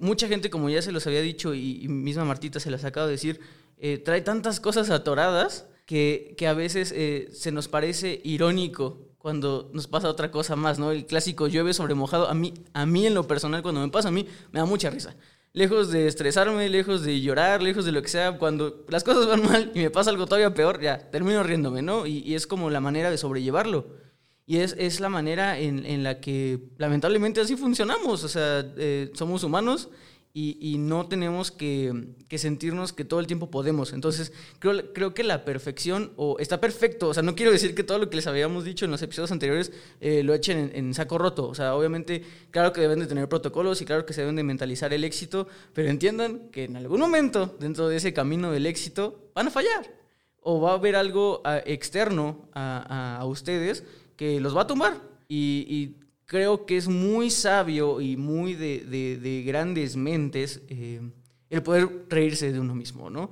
[0.00, 3.12] mucha gente, como ya se los había dicho y, misma Martita se las acaba de
[3.12, 3.40] decir,
[4.02, 6.94] trae tantas cosas atoradas que, que a veces
[7.38, 10.90] se nos parece irónico cuando nos pasa otra cosa más, ¿no?
[10.90, 14.08] El clásico llueve sobre mojado, a mí, a mí en lo personal, cuando me pasa
[14.08, 15.14] a mí, me da mucha risa.
[15.54, 19.42] Lejos de estresarme, lejos de llorar, lejos de lo que sea, cuando las cosas van
[19.42, 22.06] mal y me pasa algo todavía peor, ya, termino riéndome, ¿no?
[22.06, 23.86] Y, es como la manera de sobrellevarlo.
[24.46, 29.10] Y es, es la manera en, en, la que lamentablemente así funcionamos, o sea, eh,
[29.14, 29.90] somos humanos
[30.34, 31.92] y, no tenemos que,
[32.36, 33.92] sentirnos que todo el tiempo podemos.
[33.92, 37.84] Entonces, creo, creo que la perfección, o está perfecto, o sea, no quiero decir que
[37.84, 41.18] todo lo que les habíamos dicho en los episodios anteriores eh, lo echen en, saco
[41.18, 41.48] roto.
[41.48, 44.42] O sea, obviamente, claro que deben de tener protocolos y claro que se deben de
[44.42, 49.30] mentalizar el éxito, pero entiendan que en algún momento, dentro de ese camino del éxito,
[49.34, 49.94] van a fallar.
[50.40, 53.84] O va a haber algo ah, externo a, a, ustedes
[54.16, 54.96] que los va a tumbar.
[55.28, 55.96] Y
[56.32, 61.02] creo que es muy sabio y muy de, grandes mentes eh,
[61.50, 63.28] el poder reírse de uno mismo, ¿no?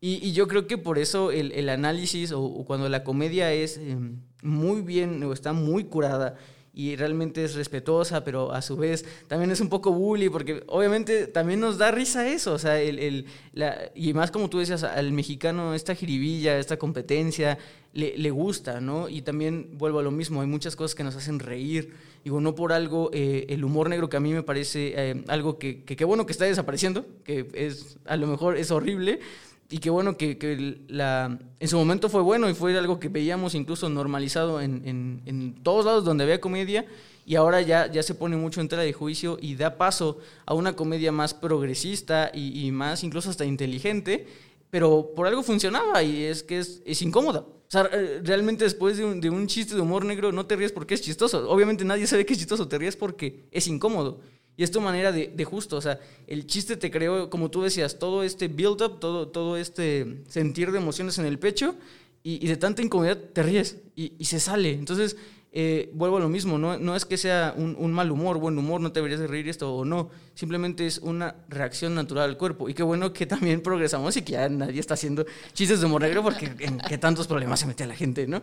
[0.00, 3.96] Y, yo creo que por eso el, análisis o, cuando la comedia es eh,
[4.42, 6.36] muy bien o está muy curada
[6.74, 11.26] y realmente es respetuosa, pero a su vez también es un poco bully, porque obviamente
[11.26, 14.82] también nos da risa eso, o sea, el, el la, y más como tú decías,
[14.82, 17.58] al mexicano esta jiribilla, esta competencia,
[17.92, 19.08] le, le, gusta, ¿no?
[19.08, 22.56] Y también vuelvo a lo mismo, hay muchas cosas que nos hacen reír, digo, no
[22.56, 26.04] por algo, eh, el humor negro que a mí me parece eh, algo que qué
[26.04, 29.20] bueno que está desapareciendo, que es, a lo mejor es horrible,
[29.70, 33.08] y qué bueno que, que, la, en su momento fue bueno y fue algo que
[33.08, 36.86] veíamos incluso normalizado en, en, en, todos lados donde había comedia
[37.26, 40.54] y ahora ya, ya se pone mucho en tela de juicio y da paso a
[40.54, 44.26] una comedia más progresista y, y más incluso hasta inteligente,
[44.70, 47.40] pero por algo funcionaba y es que es, es incómoda.
[47.40, 47.88] O sea,
[48.22, 51.00] realmente después de un, de un chiste de humor negro no te ríes porque es
[51.00, 51.50] chistoso.
[51.50, 54.20] Obviamente nadie sabe que es chistoso, te ríes porque es incómodo.
[54.56, 57.62] Y es tu manera de, de, justo, o sea, el chiste te creó, como tú
[57.62, 61.74] decías, todo este build-up, todo, todo este sentir de emociones en el pecho
[62.22, 64.72] y, de tanta incomodidad te ríes y se sale.
[64.72, 65.16] Entonces,
[65.56, 68.58] eh, vuelvo a lo mismo, no, no es que sea un, un, mal humor, buen
[68.58, 72.36] humor, no te deberías de reír esto o no, simplemente es una reacción natural al
[72.36, 72.68] cuerpo.
[72.68, 76.02] Y qué bueno que también progresamos y que ya nadie está haciendo chistes de humor
[76.02, 78.42] negro porque en qué tantos problemas se mete la gente, ¿no?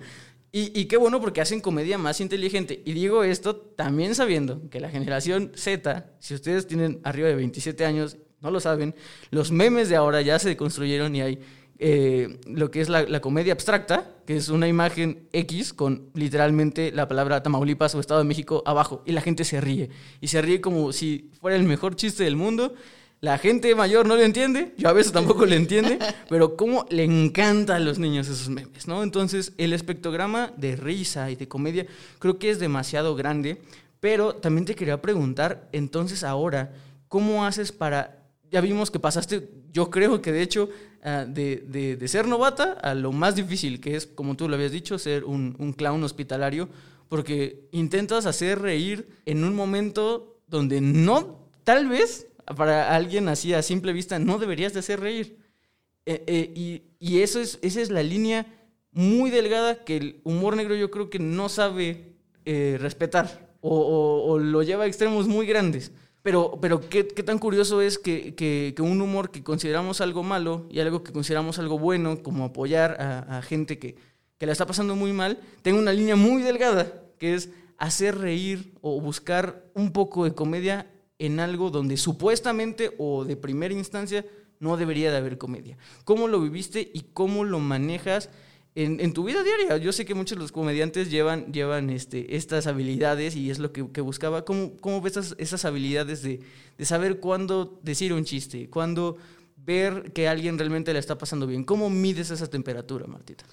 [0.54, 2.82] Y, y, qué bueno porque hacen comedia más inteligente.
[2.86, 7.86] Y digo esto también sabiendo que la generación Z, si ustedes tienen arriba de 27
[7.86, 8.96] años, no lo saben,
[9.32, 11.40] los memes de ahora ya se construyeron y hay
[11.84, 16.92] eh, lo que es la, la, comedia abstracta, que es una imagen X con literalmente
[16.92, 19.90] la palabra Tamaulipas o Estado de México abajo, y la gente se ríe.
[20.22, 22.76] Y se ríe como si fuera el mejor chiste del mundo.
[23.20, 25.98] La gente mayor no lo entiende, yo a veces tampoco lo entiende,
[26.30, 29.02] pero cómo le encantan a los niños esos memes, ¿no?
[29.02, 31.88] Entonces, el espectrograma de risa y de comedia
[32.20, 33.60] creo que es demasiado grande,
[34.00, 36.74] pero también te quería preguntar, entonces ahora,
[37.08, 38.21] ¿cómo haces para...
[38.52, 40.70] Ya vimos que pasaste, yo creo que de hecho
[41.04, 44.54] Uh, de, de, de, ser novata a lo más difícil, que es, como tú lo
[44.54, 46.70] habías dicho, ser un, clown hospitalario,
[47.10, 53.64] porque intentas hacer reír en un momento donde no, tal vez, para alguien así a
[53.64, 55.40] simple vista, no deberías de hacer reír.
[56.06, 58.46] Eh, eh, y, y eso es, esa es la línea
[58.92, 62.14] muy delgada que el humor negro yo creo que no sabe
[62.46, 65.92] eh, respetar o lo lleva a extremos muy grandes.
[66.24, 70.68] Pero, pero ¿qué, tan curioso es que, que, que, un humor que consideramos algo malo
[70.70, 73.96] y algo que consideramos algo bueno, como apoyar a, a gente que,
[74.38, 78.74] que, la está pasando muy mal, tenga una línea muy delgada, que es hacer reír
[78.82, 84.26] o buscar un poco de comedia en algo donde supuestamente o de primera instancia
[84.60, 85.78] no debería de haber comedia.
[86.06, 88.30] ¿Cómo lo viviste y cómo lo manejas?
[88.74, 89.78] En, en, tu vida diaria.
[89.78, 93.74] Yo sé que muchos de los comediantes llevan, llevan este, estas habilidades y es lo
[93.74, 94.46] que, que buscaba.
[94.46, 96.40] ¿Cómo, cómo ves esas, esas habilidades de,
[96.78, 99.18] de, saber cuándo decir un chiste, cuándo
[99.58, 101.66] ver que alguien realmente le está pasando bien?
[101.66, 103.44] ¿Cómo mides esa temperatura, Martita?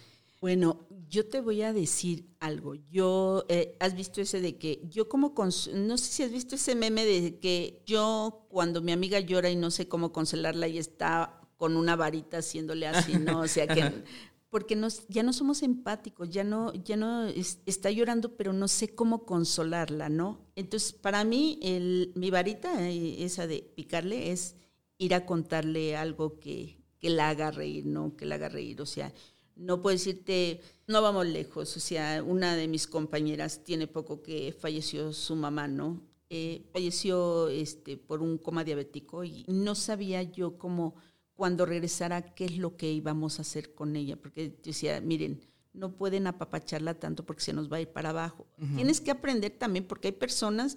[0.40, 2.74] Bueno, yo te voy a decir algo.
[2.74, 5.34] Yo, eh, has visto ese de que yo como,
[5.74, 9.56] no sé si has visto ese meme de que yo cuando mi amiga llora y
[9.56, 13.40] no sé cómo consolarla y está con una varita haciéndole así, ¿no?
[13.40, 14.04] O sea, que
[14.50, 18.68] porque nos, ya no somos empáticos, ya no, ya no es, está llorando, pero no
[18.68, 20.40] sé cómo consolarla, ¿no?
[20.56, 24.56] Entonces, para mí, el, mi varita, eh, esa de picarle, es
[24.96, 28.16] ir a contarle algo que, que la haga reír, ¿no?
[28.16, 29.12] Que la haga reír, o sea,
[29.54, 34.52] no puedo decirte, no vamos lejos, o sea, una de mis compañeras tiene poco que
[34.52, 36.00] falleció su mamá, ¿no?
[36.30, 40.94] Eh, falleció este, por un coma diabético y no sabía yo cómo
[41.38, 45.40] cuando regresara qué es lo que íbamos a hacer con ella, porque decía, miren,
[45.72, 48.48] no pueden apapacharla tanto porque se nos va a ir para abajo.
[48.58, 48.74] Uh -huh.
[48.74, 50.76] Tienes que aprender también porque hay personas,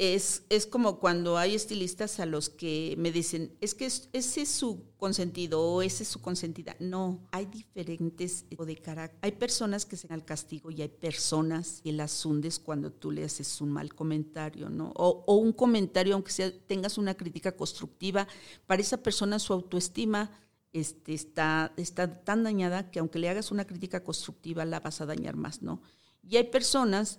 [0.00, 4.40] es, es como cuando hay estilistas a los que me dicen, es que es, ese
[4.40, 6.74] es su consentido o ese es su consentida.
[6.80, 9.18] No, hay diferentes tipos de carácter.
[9.20, 13.10] Hay personas que se dan al castigo y hay personas que las hundes cuando tú
[13.10, 14.90] le haces un mal comentario, ¿no?
[14.96, 18.26] O, o un comentario, aunque sea, tengas una crítica constructiva,
[18.66, 20.30] para esa persona su autoestima
[20.72, 25.06] este, está, está tan dañada que aunque le hagas una crítica constructiva la vas a
[25.06, 25.82] dañar más, ¿no?
[26.26, 27.18] Y hay personas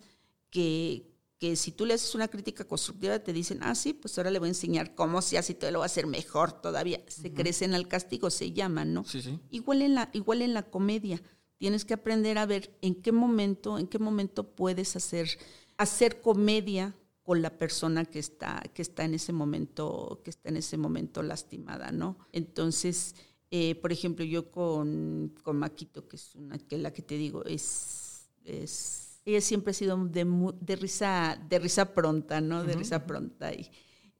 [0.49, 1.10] que,
[1.41, 4.37] que si tú le haces una crítica constructiva te dicen, ah, sí, pues ahora le
[4.37, 7.01] voy a enseñar cómo se hace y te lo va a hacer mejor todavía.
[7.07, 7.33] Se uh -huh.
[7.33, 9.03] crecen al castigo, se llaman, ¿no?
[9.05, 9.39] Sí, sí.
[9.49, 11.19] Igual, en la, igual en la comedia.
[11.57, 15.29] Tienes que aprender a ver en qué momento, en qué momento puedes hacer,
[15.77, 20.57] hacer comedia con la persona que está, que está en ese momento, que está en
[20.57, 22.19] ese momento lastimada, ¿no?
[22.33, 23.15] Entonces,
[23.49, 27.43] eh, por ejemplo, yo con, con Maquito, que es una, que la que te digo,
[27.45, 30.25] es, es ella siempre ha sido de,
[30.61, 32.63] de, risa, de risa pronta, ¿no?
[32.63, 32.79] De uh -huh.
[32.79, 33.53] risa pronta.
[33.53, 33.69] Y,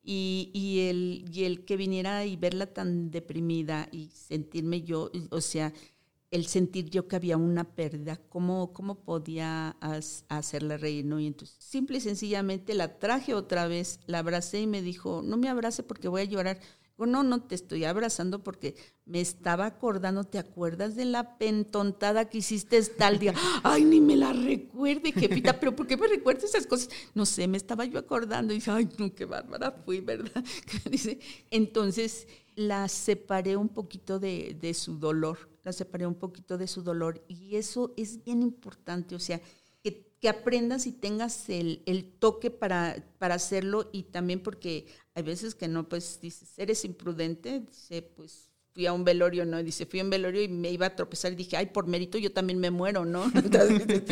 [0.03, 5.41] y, y, el, y el que viniera y verla tan deprimida y sentirme yo, o
[5.41, 5.73] sea,
[6.31, 9.75] el sentir yo que había una pérdida, cómo, cómo podía
[10.29, 11.19] hacerla reír, ¿no?
[11.19, 15.35] Y entonces, simple y sencillamente la traje otra vez, la abracé y me dijo, no
[15.37, 16.59] me abrace porque voy a llorar.
[16.91, 18.75] Digo, no, no te estoy abrazando porque
[19.05, 23.33] me estaba acordando, ¿te acuerdas de la pentontada que hiciste tal día?
[23.63, 26.89] Ay, ni me la recuerde, jefita, pero ¿por qué me recuerdas esas cosas?
[27.13, 30.43] No sé, me estaba yo acordando y dice, ay, no, qué bárbara fui, ¿verdad?
[30.89, 31.19] Dice,
[31.49, 36.81] entonces la separé un poquito de, de su dolor la separé un poquito de su
[36.81, 39.41] dolor y eso es bien importante, o sea,
[39.83, 45.23] que, que aprendas y tengas el, el toque para, para, hacerlo y también porque hay
[45.23, 49.61] veces que no, pues dices, eres imprudente, dice, pues fui a un velorio, ¿no?
[49.61, 52.17] Dice, fui a un velorio y me iba a tropezar y dije, ay, por mérito
[52.17, 53.25] yo también me muero, ¿no?
[53.35, 54.03] Entonces,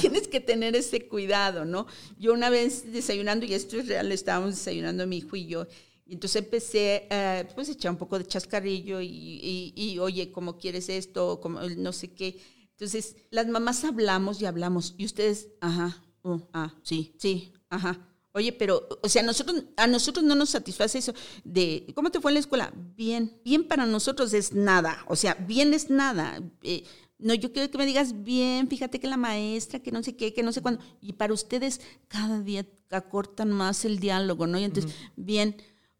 [0.00, 1.86] tienes que tener ese cuidado, ¿no?
[2.18, 5.66] Yo una vez desayunando, y esto es real, estábamos desayunando mi hijo y yo,
[6.06, 10.88] y entonces empecé, a pues, echar un poco de chascarrillo y, y, oye, ¿cómo quieres
[10.88, 11.40] esto?
[11.40, 12.40] como no sé qué.
[12.72, 14.94] Entonces, las mamás hablamos y hablamos.
[14.98, 18.13] Y ustedes, ajá, uh, ah, sí, sí, ajá.
[18.36, 21.14] Oye, pero, o sea, nosotros, a nosotros no nos satisface eso
[21.44, 22.72] de, ¿cómo te fue en la escuela?
[22.96, 26.42] Bien, bien para nosotros es nada, o sea, bien es nada.
[26.62, 26.82] Eh,
[27.18, 30.34] no, yo quiero que me digas bien, fíjate que la maestra, que no sé qué,
[30.34, 30.82] que no sé cuándo.
[31.00, 34.58] Y para ustedes cada día acortan más el diálogo, ¿no?
[34.58, 35.56] Y entonces, bien,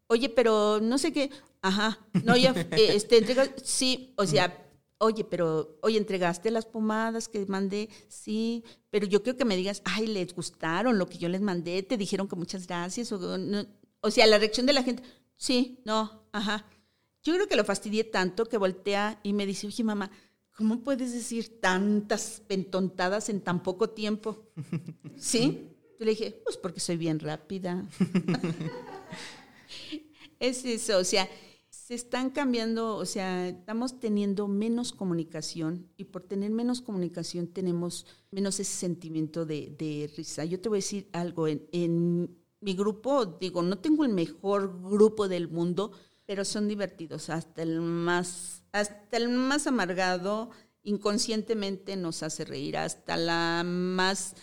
[0.07, 1.31] oye, pero no sé qué,
[1.61, 4.64] ajá, no, ya, eh, este, entrega, sí, o sea,
[4.97, 9.81] oye, pero, oye, entregaste las pomadas que mandé, sí, pero yo quiero que me digas,
[9.85, 13.65] ay, les gustaron lo que yo les mandé, te dijeron que muchas gracias, o, no,
[14.01, 15.03] o sea, la reacción de la gente,
[15.35, 16.65] sí, no, ajá.
[17.23, 20.11] Yo creo que lo fastidié tanto que voltea y me dice, oye, mamá,
[20.55, 24.51] ¿cómo puedes decir tantas pentontadas en tan poco tiempo?
[25.17, 25.71] ¿Sí?
[25.99, 27.83] Yo le dije, pues porque soy bien rápida.
[30.39, 31.27] es eso, o sea,
[31.85, 38.07] se están cambiando, o sea, estamos teniendo menos comunicación y por tener menos comunicación tenemos
[38.31, 40.45] menos ese sentimiento de, risa.
[40.45, 44.81] Yo te voy a decir algo, en, en, mi grupo, digo, no tengo el mejor
[44.81, 45.91] grupo del mundo,
[46.25, 50.49] pero son divertidos, hasta el más, hasta el más amargado
[50.81, 54.33] inconscientemente nos hace reír, hasta la más,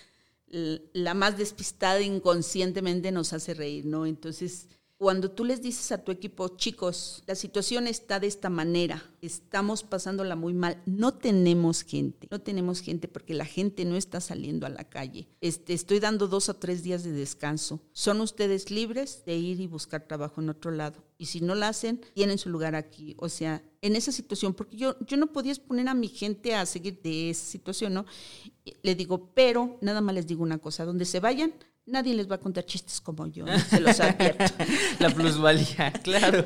[0.47, 4.07] la más despistada inconscientemente nos hace reír, ¿no?
[4.07, 4.69] Entonces,
[5.03, 9.83] cuando tú les dices a tu equipo, chicos, la situación está de esta manera, estamos
[9.83, 14.65] pasándola muy mal, no tenemos gente, no tenemos gente porque la gente no está saliendo
[14.65, 15.27] a la calle.
[15.41, 17.81] Este, estoy dando dos o tres días de descanso.
[17.91, 21.03] Son ustedes libres de ir y buscar trabajo en otro lado.
[21.19, 23.17] Y si no lo hacen, tienen su lugar aquí.
[23.19, 26.65] O sea, en esa situación, porque yo, yo no podía poner a mi gente a
[26.65, 28.07] seguir de esa situación, ¿no?
[28.83, 31.53] Le digo, pero nada más les digo una cosa, donde se vayan,
[31.87, 34.45] nadie les va a contar chistes como yo, se los advierto.
[34.99, 36.45] la plusvalía, claro.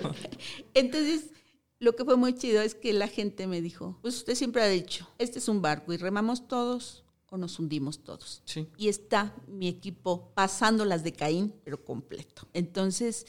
[0.75, 1.31] Entonces,
[1.79, 4.69] lo que fue muy chido es que la gente me dijo, pues usted siempre ha
[4.69, 8.43] dicho, este es un barco y remamos todos o nos hundimos todos.
[8.45, 8.69] Sí.
[8.77, 12.49] Y está mi equipo pasando las de Caín, pero completo.
[12.55, 13.27] Entonces,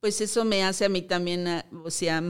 [0.00, 1.46] pues eso me hace a mí también,
[1.84, 2.22] o sea,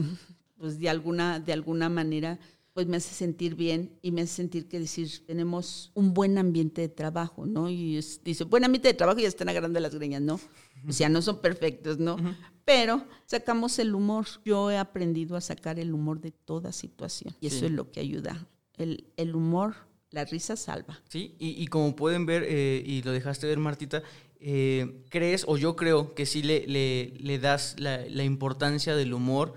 [0.57, 2.39] pues de alguna, de alguna manera,
[2.73, 6.81] pues me hace sentir bien y me hace sentir que decir, tenemos un buen ambiente
[6.81, 7.69] de trabajo, ¿no?
[7.69, 10.39] Y dice, buen ambiente de trabajo y ya están agarrando las greñas, ¿no?
[10.87, 12.17] O sea, no son perfectos, ¿no?
[12.65, 14.25] Pero sacamos el humor.
[14.43, 17.99] Yo he aprendido a sacar el humor de toda situación y eso es lo que
[17.99, 18.47] ayuda.
[18.75, 19.75] El, el, humor,
[20.09, 20.99] la risa salva.
[21.09, 24.01] Sí, y, y como pueden ver, eh, y lo dejaste ver, Martita,
[24.39, 29.13] eh, crees, o yo creo que sí le, le, le das la, la importancia del
[29.13, 29.53] humor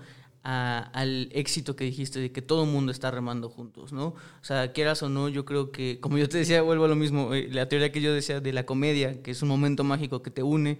[0.47, 4.07] al éxito que dijiste de que todo el mundo está remando juntos, ¿no?
[4.07, 6.95] O sea, quieras o no, yo creo que, como yo te decía, vuelvo a lo
[6.95, 10.23] mismo, eh, la teoría que yo decía de la comedia, que es un momento mágico
[10.23, 10.79] que te une,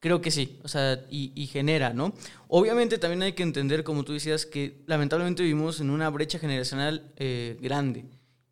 [0.00, 2.12] creo que sí, o sea, y, genera, ¿no?
[2.48, 7.10] Obviamente también hay que entender, como tú decías, que lamentablemente vivimos en una brecha generacional
[7.16, 8.04] eh, grande.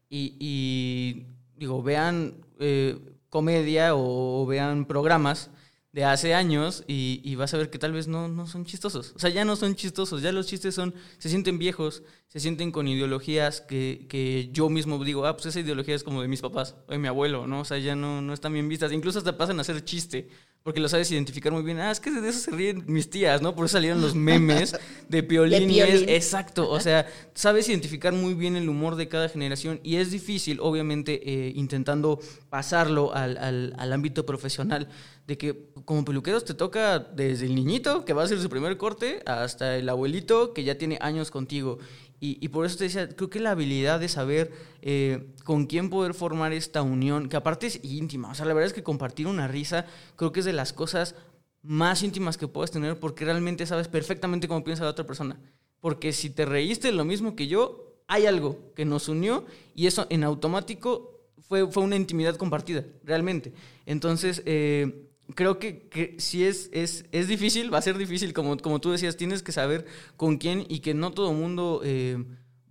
[0.09, 2.99] Y, digo, vean eh,
[3.29, 5.51] comedia o vean programas
[5.95, 9.13] de hace años y, vas a ver que tal vez no, no son chistosos.
[9.15, 12.73] O sea, ya no son chistosos, ya los chistes son, se sienten viejos, se sienten
[12.73, 16.41] con ideologías que, que yo mismo digo, ah, pues esa ideología es como de mis
[16.41, 17.61] papás o de mi abuelo, ¿no?
[17.61, 18.91] O sea, ya no, no están bien vistas.
[18.91, 20.31] Incluso hasta pasan a ser chiste
[20.65, 21.79] porque lo sabes identificar muy bien.
[21.79, 23.55] Ah, es que de eso se ríen mis tías, ¿no?
[23.55, 24.75] Por eso salieron los memes
[25.11, 25.71] de Piolín.
[26.09, 30.59] exacto, o sea, sabes identificar muy bien el humor de cada generación y es difícil,
[30.61, 34.89] obviamente, eh, intentando pasarlo al, al, al, ámbito profesional,
[35.27, 38.79] de que como peluqueros te toca desde el niñito, que va a hacer su primer
[38.79, 41.79] corte, hasta el abuelito que ya tiene años contigo.
[42.27, 44.51] Y, por eso te decía, creo que la habilidad de saber
[44.81, 48.69] eh, con quién poder formar esta unión, que aparte es íntima, o sea, la verdad
[48.69, 49.85] es que compartir una risa
[50.17, 51.17] creo que es de las cosas
[51.61, 55.39] más íntimas que puedes tener porque realmente sabes perfectamente cómo piensa la otra persona.
[55.81, 59.45] Porque si te reíste lo mismo que yo, hay algo que nos unió
[59.75, 63.53] y eso en automático fue, fue una intimidad compartida, realmente.
[63.85, 65.04] Entonces, eh,
[65.35, 68.91] creo que, que si es, es, es difícil, va a ser difícil, como, como tú
[68.91, 71.81] decías, tienes que saber con quién y que no todo el mundo...
[71.85, 72.23] Eh,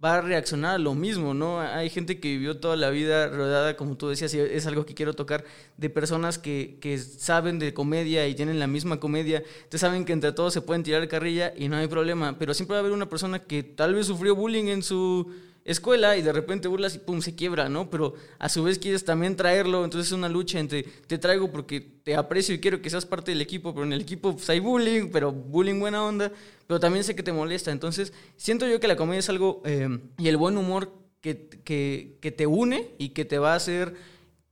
[0.04, 1.62] va a reaccionar a lo mismo, ¿no?
[1.62, 4.94] Hay gente que vivió toda la vida rodeada, como tú decías, y es algo que
[4.94, 5.46] quiero tocar,
[5.78, 10.12] de personas que, que saben de comedia y tienen la misma comedia, te saben que
[10.12, 12.92] entre todos se pueden tirar carrilla y no hay problema, pero siempre va a haber
[12.92, 15.32] una persona que tal vez sufrió bullying en su
[15.66, 17.90] escuela y de repente burlas y pum, se quiebra, ¿no?
[17.90, 21.82] Pero a su vez quieres también traerlo, entonces es una lucha entre te traigo porque
[21.82, 24.60] te aprecio y quiero que seas parte del equipo, pero en el equipo pues, hay
[24.60, 26.32] bullying, pero bullying buena onda,
[26.68, 30.00] pero también sé que te molesta, entonces siento yo que la comedia es algo eh,
[30.18, 30.92] y el buen humor
[31.22, 33.96] que, que, que te une y que te va a hacer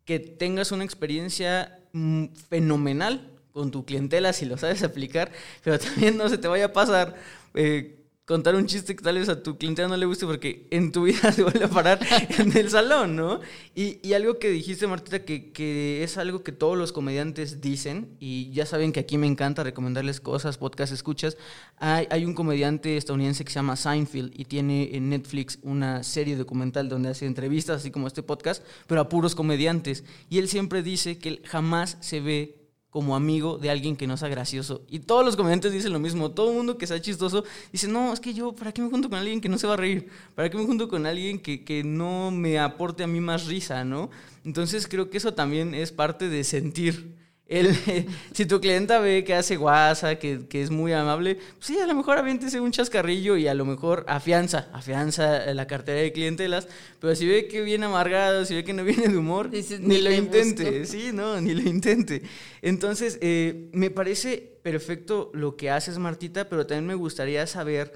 [0.06, 5.32] que tengas una experiencia mm, fenomenal con tu clientela si lo sabes aplicar,
[5.64, 7.16] pero también no se te vaya a pasar.
[7.54, 10.92] Eh, contar un chiste que tal vez a tu cliente no le guste porque en
[10.92, 12.00] tu vida se vuelve a parar
[12.38, 13.40] en el salón, ¿no?
[13.76, 18.16] Y, y algo que dijiste, Martita, que, que, es algo que todos los comediantes dicen,
[18.20, 21.38] y ya saben que aquí me encanta recomendarles cosas, podcast escuchas.
[21.78, 26.36] Hay, hay un comediante estadounidense que se llama Seinfeld y tiene en Netflix una serie
[26.36, 30.04] documental donde hace entrevistas, así como este podcast, pero a puros comediantes.
[30.30, 32.61] Y él siempre dice que él jamás se ve
[32.92, 34.82] como amigo de alguien que no sea gracioso.
[34.90, 36.32] Y todos los comediantes dicen lo mismo.
[36.32, 39.10] Todo el mundo que sea chistoso dice, no, es que yo, ¿para qué me junto
[39.10, 40.10] con alguien que no se va a reír?
[40.36, 43.86] ¿Para qué me junto con alguien que, que no me aporte a mí más risa,
[43.86, 44.12] no?
[44.44, 47.21] Entonces creo que eso también es parte de sentir
[47.52, 47.76] el,
[48.32, 51.86] si tu clienta ve que hace guasa, que, que, es muy amable, pues sí, a
[51.86, 56.70] lo mejor aviéntese un chascarrillo y a lo mejor afianza, afianza la cartera de clientelas,
[57.00, 59.96] pero si ve que viene amargado, si ve que no viene de humor, Dices, ni,
[59.96, 60.94] ni, lo intente, busco.
[60.94, 62.22] sí, no, ni lo intente.
[62.62, 67.92] Entonces, eh, me parece perfecto lo que haces, Martita, pero también me gustaría saber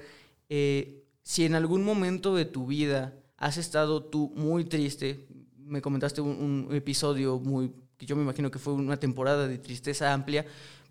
[0.50, 5.26] eh, si en algún momento de tu vida has estado tú muy triste,
[5.56, 9.58] me comentaste un, un episodio muy que yo me imagino que fue una temporada de
[9.58, 10.46] tristeza amplia,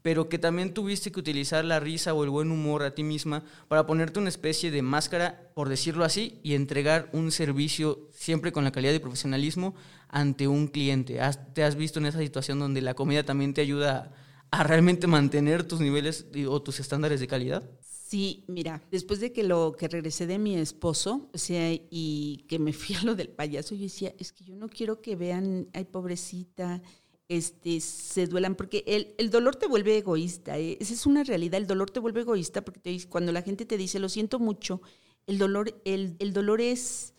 [0.06, 3.44] pero que también tuviste que utilizar la risa o el buen humor a ti misma
[3.68, 8.64] para ponerte una especie de máscara, por decirlo así, y entregar un servicio siempre con
[8.64, 9.74] la calidad y profesionalismo
[10.10, 11.20] ante un cliente.
[11.54, 14.12] ¿Te has visto en esa situación donde la comida también te ayuda
[14.52, 17.68] a, realmente mantener tus niveles o tus estándares de calidad?
[18.08, 22.60] Sí, mira, después de que lo que regresé de mi esposo, o sea, y que
[22.60, 25.70] me fui a lo del payaso, yo decía, es que yo no quiero que vean,
[25.74, 26.84] ay, pobrecita,
[27.30, 30.78] este, se duelan, porque el, el dolor te vuelve egoísta, ¿eh?
[30.80, 33.98] esa es una realidad, el dolor te vuelve egoísta, porque cuando la gente te dice,
[33.98, 34.84] lo siento mucho,
[35.26, 37.16] el dolor, el, el dolor es,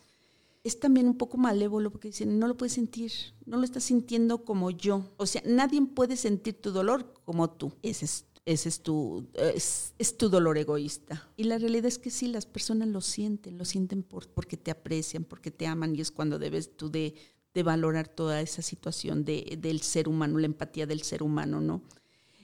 [0.63, 3.11] es también un poco malévolo, porque dicen, no lo puedes sentir,
[3.45, 7.73] no lo estás sintiendo como yo, o sea, nadie puede sentir tu dolor como tú,
[7.83, 11.29] ese es ese es tu, es, es, tu dolor egoísta.
[11.35, 14.71] Y la realidad es que sí, las personas lo sienten, lo sienten por, porque te
[14.71, 17.13] aprecian, porque te aman y es cuando debes tú de,
[17.53, 21.81] de valorar toda esa situación de, del ser humano, la empatía del ser humano, ¿no?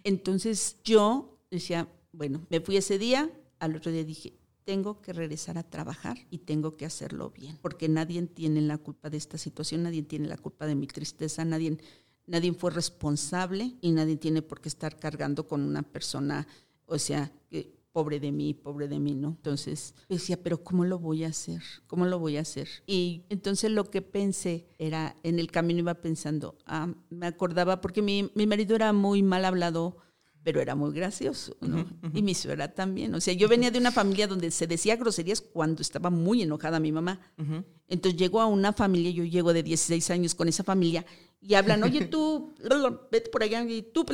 [0.03, 4.33] Entonces yo decía, bueno, me fui ese día, al otro día dije,
[4.65, 9.09] tengo que regresar a trabajar y tengo que hacerlo bien, porque nadie tiene la culpa
[9.09, 11.77] de esta situación, nadie tiene la culpa de mi tristeza, nadie
[12.25, 16.47] nadie fue responsable y nadie tiene por qué estar cargando con una persona,
[16.85, 19.29] o sea, que pobre de mí, pobre de mí, ¿no?
[19.29, 21.61] Entonces decía, pero ¿cómo lo voy a hacer?
[21.87, 22.67] ¿Cómo lo voy a hacer?
[22.87, 28.01] Y entonces lo que pensé era, en el camino iba pensando, ah, me acordaba, porque
[28.01, 29.97] mi, mi marido era muy mal hablado,
[30.43, 31.77] pero era muy gracioso, ¿no?
[31.77, 32.17] Uh -huh, uh -huh.
[32.17, 33.15] Y mi suegra también.
[33.15, 36.79] O sea, yo venía de una familia donde se decía groserías cuando estaba muy enojada
[36.79, 37.19] mi mamá.
[37.37, 37.63] Uh -huh.
[37.87, 41.05] Entonces llego a una familia, yo llego de 16 años con esa familia
[41.41, 42.53] y hablan, oye tú,
[43.11, 44.05] vete por allá, y tú,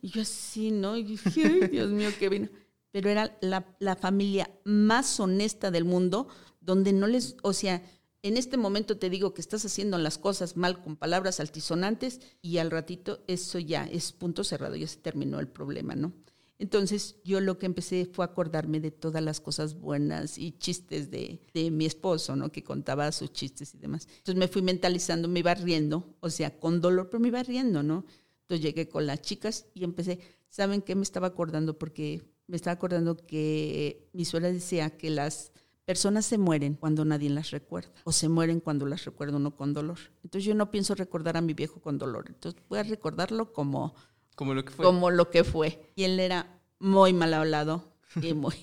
[0.00, 0.96] y yo así, ¿no?
[0.96, 2.48] Y dije, ay, Dios mío, qué vino.
[2.90, 6.28] Pero era la, la familia más honesta del mundo,
[6.60, 7.82] donde no les, o sea,
[8.22, 12.58] en este momento te digo que estás haciendo las cosas mal con palabras altisonantes y
[12.58, 16.12] al ratito eso ya es punto cerrado, ya se terminó el problema, ¿no?
[16.58, 21.40] Entonces yo lo que empecé fue acordarme de todas las cosas buenas y chistes de,
[21.52, 22.50] de, mi esposo, ¿no?
[22.50, 24.08] Que contaba sus chistes y demás.
[24.08, 27.82] Entonces me fui mentalizando, me iba riendo, o sea, con dolor, pero me iba riendo,
[27.82, 28.06] ¿no?
[28.42, 31.78] Entonces llegué con las chicas y empecé, ¿saben qué me estaba acordando?
[31.78, 35.52] Porque me estaba acordando que mi suegra decía que las
[35.86, 39.72] personas se mueren cuando nadie las recuerda o se mueren cuando las recuerda uno con
[39.72, 39.98] dolor.
[40.22, 43.94] Entonces yo no pienso recordar a mi viejo con dolor, entonces voy a recordarlo como
[44.34, 44.84] como lo que fue.
[44.84, 45.80] Como lo que fue.
[45.94, 48.56] Y él era muy mal hablado y muy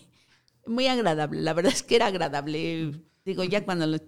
[0.67, 1.41] muy agradable.
[1.41, 3.01] La verdad es que era agradable.
[3.25, 4.01] Digo, ya cuando le,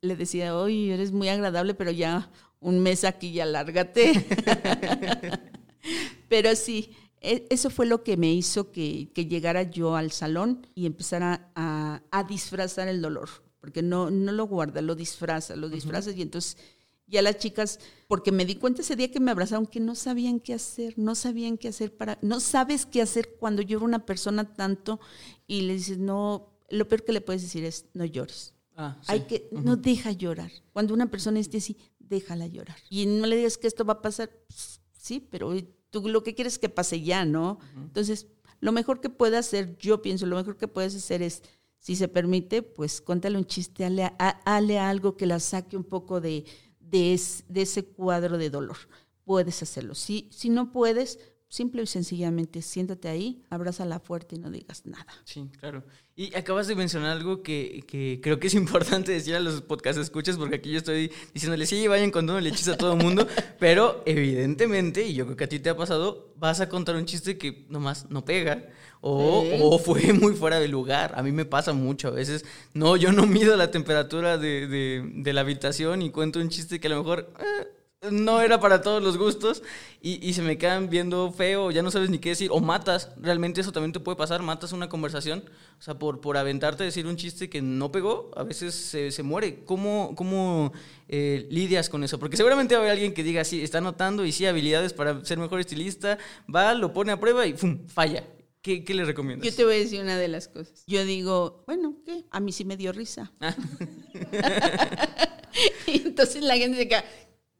[0.00, 2.30] le decía, "Oye, eres muy agradable, pero ya
[2.60, 4.12] un mes aquí ya lárgate."
[6.28, 10.86] pero sí, eso fue lo que me hizo que, que, llegara yo al salón y
[10.86, 13.28] empezara a, a, disfrazar el dolor.
[13.60, 16.56] porque no, no lo guarda, lo disfraza, lo disfraza y entonces
[17.08, 20.40] ya las chicas, porque me di cuenta ese día que me abrazaron que no sabían
[20.40, 24.54] qué hacer, no sabían qué hacer para, no sabes qué hacer cuando llora una persona
[24.54, 25.00] tanto
[25.46, 28.54] y le dices, no, lo peor que le puedes decir es, no llores.
[28.76, 29.06] Ah, sí.
[29.12, 30.52] Hay que, no deja llorar.
[30.72, 32.76] Cuando una persona esté así, déjala llorar.
[32.90, 35.52] Y no le digas que esto va a pasar, pues, sí, pero
[35.90, 37.58] tú lo que quieres es que pase ya, ¿no?
[37.76, 38.26] Entonces,
[38.60, 41.42] lo mejor que puede hacer, yo pienso, lo mejor que puedes hacer es,
[41.78, 45.84] si se permite, pues cuéntale un chiste, hale, a- hale algo que la saque un
[45.84, 46.44] poco de,
[46.80, 48.76] de, es- de ese cuadro de dolor.
[49.24, 49.94] Puedes hacerlo.
[49.94, 51.18] Si, si no puedes,
[51.48, 55.06] simple y sencillamente siéntate ahí, abrázala fuerte y no digas nada.
[55.24, 55.82] Sí, claro.
[56.14, 59.98] Y acabas de mencionar algo que, que creo que es importante decir a los podcast
[59.98, 63.02] escuchas, porque aquí yo estoy diciéndole, sí, vayan con uno le chiste a todo el
[63.02, 63.26] mundo,
[63.58, 67.06] pero evidentemente, y yo creo que a ti te ha pasado, vas a contar un
[67.06, 68.68] chiste que nomás no pega.
[69.00, 71.12] O, o fue muy fuera de lugar.
[71.16, 72.08] A mí me pasa mucho.
[72.08, 72.44] A veces,
[72.74, 76.80] no, yo no mido la temperatura de, de- de la habitación y cuento un chiste
[76.80, 77.68] que a lo mejor eh,
[78.10, 79.62] no era para todos los gustos
[80.00, 83.10] y, y se me quedan viendo feo, ya no sabes ni qué decir, o matas,
[83.16, 85.42] realmente eso también te puede pasar, matas una conversación,
[85.78, 89.10] o sea, por, por aventarte a decir un chiste que no pegó, a veces se,
[89.10, 89.64] se muere.
[89.64, 90.72] ¿Cómo, cómo
[91.08, 92.20] eh, lidias con eso?
[92.20, 95.24] Porque seguramente va a haber alguien que diga, sí, está anotando y sí, habilidades para
[95.24, 96.18] ser mejor estilista,
[96.54, 97.86] va, lo pone a prueba y ¡fum!
[97.88, 98.24] falla.
[98.62, 99.48] ¿Qué, qué le recomiendas?
[99.48, 100.84] Yo te voy a decir una de las cosas.
[100.86, 102.24] Yo digo, bueno, ¿qué?
[102.30, 103.32] A mí sí me dio risa.
[105.86, 107.04] y entonces la gente se queda,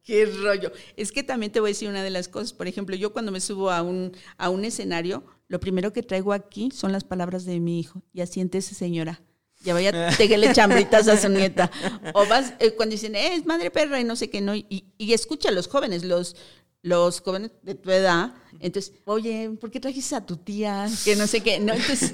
[0.03, 0.71] qué rollo.
[0.95, 2.53] Es que también te voy a decir una de las cosas.
[2.53, 6.33] Por ejemplo, yo cuando me subo a un, a un escenario, lo primero que traigo
[6.33, 8.01] aquí son las palabras de mi hijo.
[8.13, 9.21] Ya siéntese, señora.
[9.61, 11.69] Ya vaya a tejerle chambritas a su nieta.
[12.13, 14.55] O vas, eh, cuando dicen, eh, es madre perra y no sé qué, no.
[14.55, 16.35] Y, y escucha a los jóvenes, los,
[16.81, 18.33] los jóvenes de tu edad.
[18.59, 20.87] Entonces, oye, ¿por qué trajiste a tu tía?
[21.03, 21.59] Que no sé qué.
[21.59, 22.13] No, entonces,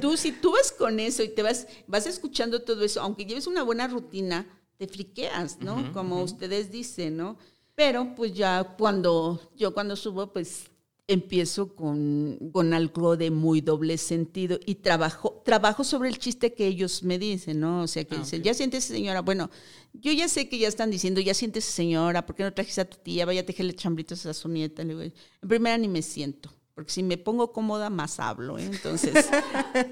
[0.00, 3.46] tú, si tú vas con eso y te vas, vas escuchando todo eso, aunque lleves
[3.46, 4.46] una buena rutina,
[4.80, 5.92] te friqueas, ¿no?
[5.92, 7.36] Como ustedes dicen, ¿no?
[7.74, 10.64] Pero pues ya cuando, yo cuando subo, pues
[11.06, 16.66] empiezo con, con algo de muy doble sentido y trabajo, trabajo sobre el chiste que
[16.66, 17.82] ellos me dicen, ¿no?
[17.82, 18.46] O sea, que Ah, dicen, ok.
[18.46, 19.50] ya siéntese señora, bueno,
[19.92, 22.88] yo ya sé que ya están diciendo, ya siéntese señora, ¿por qué no trajiste a
[22.88, 23.26] tu tía?
[23.26, 24.82] Vaya a tejerle chambritos a su nieta.
[24.84, 26.50] Le digo, en primera ni me siento,
[26.80, 28.64] porque si me pongo cómoda, más hablo, ¿eh?
[28.64, 29.28] Entonces,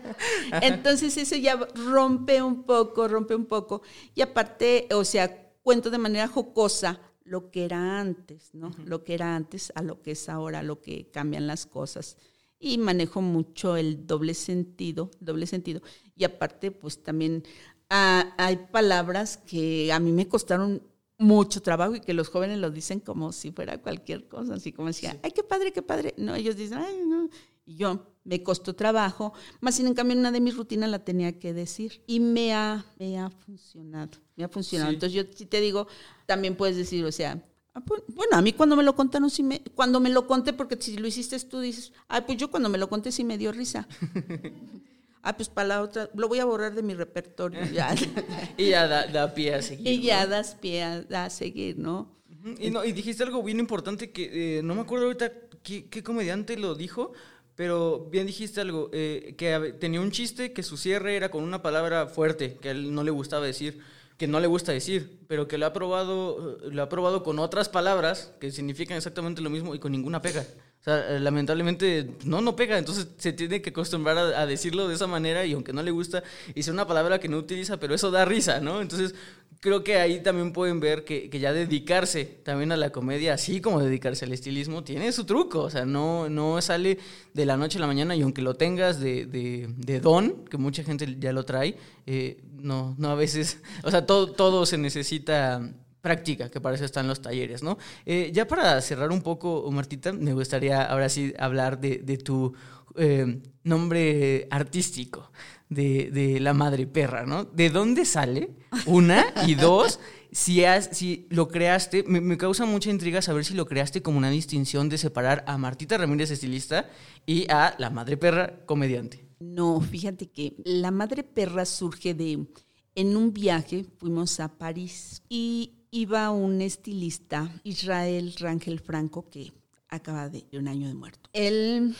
[0.62, 3.82] entonces eso ya rompe un poco, rompe un poco.
[4.14, 8.70] Y aparte, o sea, cuento de manera jocosa lo que era antes, ¿no?
[8.86, 12.16] Lo que era antes a lo que es ahora, lo que cambian las cosas.
[12.58, 15.82] Y manejo mucho el doble sentido, doble sentido.
[16.16, 17.42] Y aparte, pues también
[17.90, 20.82] ah, hay palabras que a mí me costaron
[21.18, 24.88] mucho trabajo y que los jóvenes lo dicen como si fuera cualquier cosa, así como
[24.88, 26.14] decía, ay, qué padre, qué padre.
[26.16, 27.28] No, ellos dicen, ay, no.
[27.66, 31.38] Y yo, me costó trabajo, más sin en cambio una de mis rutinas la tenía
[31.38, 32.02] que decir.
[32.06, 34.90] Y me ha, me ha funcionado, me ha funcionado.
[34.90, 34.94] Sí.
[34.94, 35.88] Entonces yo sí te digo,
[36.24, 37.42] también puedes decir, o sea,
[37.74, 40.52] ah, pues, bueno, a mí cuando me lo contaron, sí me, cuando me lo conté,
[40.52, 43.36] porque si lo hiciste tú dices, ay, pues yo cuando me lo conté sí me
[43.36, 43.88] dio risa.
[45.22, 47.60] ah, pues para la otra, lo voy a borrar de mi repertorio.
[47.72, 47.94] Ya.
[48.56, 49.86] Y ya da, da pie a seguir.
[49.86, 50.30] y ya ¿no?
[50.30, 52.16] das pie a, a seguir, ¿no?
[52.58, 56.02] Y, no, y dijiste algo bien importante que eh, no me acuerdo ahorita qué, qué
[56.02, 57.12] comediante lo dijo,
[57.58, 61.60] pero bien dijiste algo, eh, que tenía un chiste que su cierre era con una
[61.60, 63.80] palabra fuerte, que a él no le gustaba decir,
[64.16, 67.38] que no le gusta decir, pero que lo ha probado, eh, lo ha probado con
[67.40, 70.46] otras palabras que significan exactamente lo mismo y con ninguna pega.
[70.80, 74.94] O sea, eh, lamentablemente no, no pega, entonces se tiene que acostumbrar a, decirlo de
[74.94, 76.22] esa manera y aunque no le gusta,
[76.54, 78.80] dice una palabra que no utiliza, pero eso da risa, ¿no?
[78.80, 79.14] Entonces
[79.60, 83.60] creo que ahí también pueden ver que, que ya dedicarse también a la comedia, así
[83.60, 86.98] como dedicarse al estilismo, tiene su truco, o sea, no, no sale
[87.34, 90.58] de la noche a la mañana y aunque lo tengas de, de, de don, que
[90.58, 91.76] mucha gente ya lo trae,
[92.06, 95.60] eh, no, no a veces, o sea, todo, todo se necesita
[96.08, 97.76] práctica, que para eso están los talleres, ¿no?
[98.06, 102.54] Eh, ya para cerrar un poco, Martita, me gustaría ahora sí hablar de, tu
[102.96, 105.30] eh, nombre artístico,
[105.68, 107.44] de, la madre perra, ¿no?
[107.44, 108.48] ¿De dónde sale?
[108.86, 110.00] Una, y dos,
[110.32, 114.30] si, has, si lo creaste, me causa mucha intriga saber si lo creaste como una
[114.30, 116.88] distinción de separar a Martita Ramírez, estilista,
[117.26, 119.28] y a la madre perra, comediante.
[119.40, 122.46] No, fíjate que la madre perra surge de,
[122.94, 129.52] en un viaje fuimos a París y iba un estilista, Israel Rangel Franco, que
[129.88, 131.30] acaba de un año de muerto.
[131.32, 131.94] Él,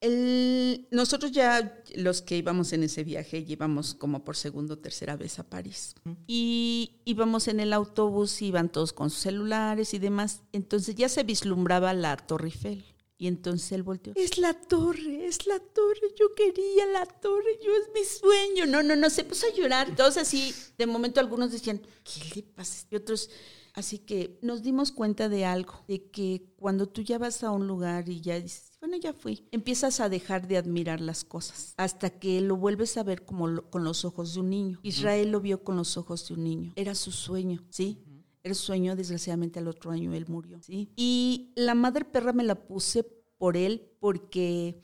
[0.00, 5.16] él- nosotros ya, los que íbamos en ese viaje, íbamos como por segunda o tercera
[5.16, 5.94] vez a París.
[6.26, 10.42] Y íbamos en el autobús, iban todos con sus celulares y demás.
[10.52, 12.84] Entonces ya se vislumbraba la Torre Eiffel.
[13.18, 17.70] Y entonces él volteó, es la torre, es la torre, yo quería la torre, yo
[17.74, 18.66] es mi sueño.
[18.66, 19.96] No, no, no, se puso a llorar.
[19.96, 22.86] Todos así, de momento algunos decían, ¿qué le pasa?
[22.90, 23.30] Y otros,
[23.72, 27.66] así que nos dimos cuenta de algo, de que cuando tú ya vas a un
[27.66, 32.10] lugar y ya dices, bueno, ya fui, empiezas a dejar de admirar las cosas hasta
[32.10, 34.78] que lo vuelves a ver como con los ojos de un niño.
[34.82, 38.02] Israel lo vio con los ojos de un niño, era su sueño, ¿sí?
[38.46, 40.60] El sueño, desgraciadamente al otro año él murió.
[40.68, 43.02] Y la madre perra me la puse
[43.38, 44.80] por él porque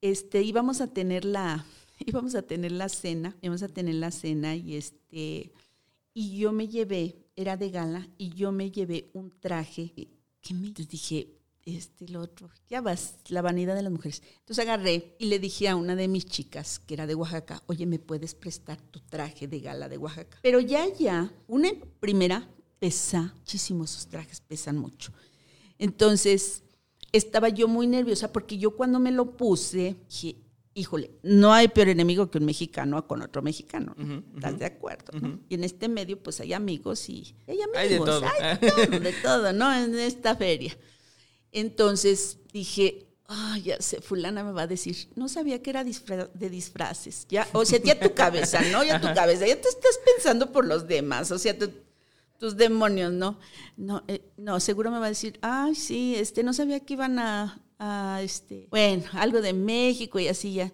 [0.00, 1.64] este, íbamos a tener la,
[2.06, 5.52] íbamos a tener la cena, íbamos a tener la cena y este,
[6.12, 10.08] y yo me llevé, era de gala, y yo me llevé un traje
[10.40, 14.22] que me dije, este, el otro, ya vas, la vanidad de las mujeres.
[14.40, 17.86] Entonces agarré y le dije a una de mis chicas, que era de Oaxaca, oye,
[17.86, 20.38] ¿me puedes prestar tu traje de gala de Oaxaca?
[20.42, 21.70] Pero ya, ya, una
[22.00, 22.48] primera
[22.80, 25.12] pesa muchísimo, esos trajes pesan mucho.
[25.78, 26.64] Entonces,
[27.12, 30.36] estaba yo muy nerviosa porque yo cuando me lo puse, dije,
[30.74, 33.94] híjole, no hay peor enemigo que un mexicano con otro mexicano.
[34.34, 35.12] ¿Estás de acuerdo?
[35.48, 37.76] Y en este medio, pues hay amigos y hay amigos.
[37.76, 38.22] Hay de todo.
[38.40, 39.72] Hay de todo, ¿no?
[39.72, 40.76] En esta feria.
[41.52, 46.50] Entonces dije, ah, ya sé, fulana me va a decir, no sabía que era de
[46.50, 47.26] disfraces.
[47.28, 48.84] Ya, o sea, ya tu cabeza, ¿no?
[48.84, 51.30] Ya tu cabeza, ya te estás pensando por los demás.
[51.30, 51.70] O sea, tú
[52.40, 53.38] tus demonios, ¿no?
[53.76, 57.18] No, eh, no, seguro me va a decir, ay, sí, este, no sabía que iban
[57.18, 60.72] a, a, este, bueno, algo de México y así ya.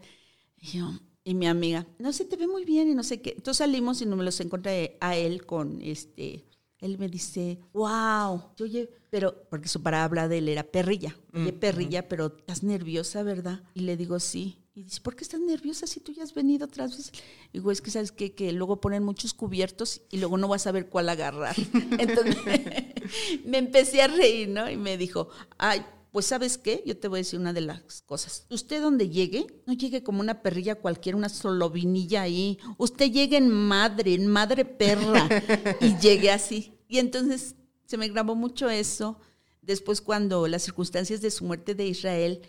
[0.57, 0.93] Y yo,
[1.25, 3.35] y mi amiga, no sé, te ve muy bien y no sé qué.
[3.37, 6.47] Entonces salimos y no me los encontré a él con, este,
[6.79, 11.59] él me dice, wow, oye, pero, porque su palabra de él era perrilla, oye, mm,
[11.59, 13.65] perrilla, pero estás nerviosa, ¿verdad?
[13.75, 14.63] Y le digo, sí.
[14.77, 17.11] Y dice, ¿por qué estás nerviosa si tú ya has venido otras veces?
[17.51, 18.35] Digo, es que sabes qué?
[18.35, 21.57] que luego ponen muchos cubiertos y luego no vas a saber cuál agarrar.
[21.99, 22.37] Entonces
[23.47, 24.71] me empecé a reír, ¿no?
[24.71, 28.03] Y me dijo, ay, pues sabes qué, yo te voy a decir una de las
[28.03, 28.45] cosas.
[28.51, 32.59] Usted donde llegue, no llegue como una perrilla cualquiera, una solovinilla ahí.
[32.77, 35.27] Usted llegue en madre, en madre perra.
[35.81, 36.75] y llegue así.
[36.87, 37.55] Y entonces
[37.87, 39.19] se me grabó mucho eso.
[39.63, 42.43] Después cuando las circunstancias de su muerte de Israel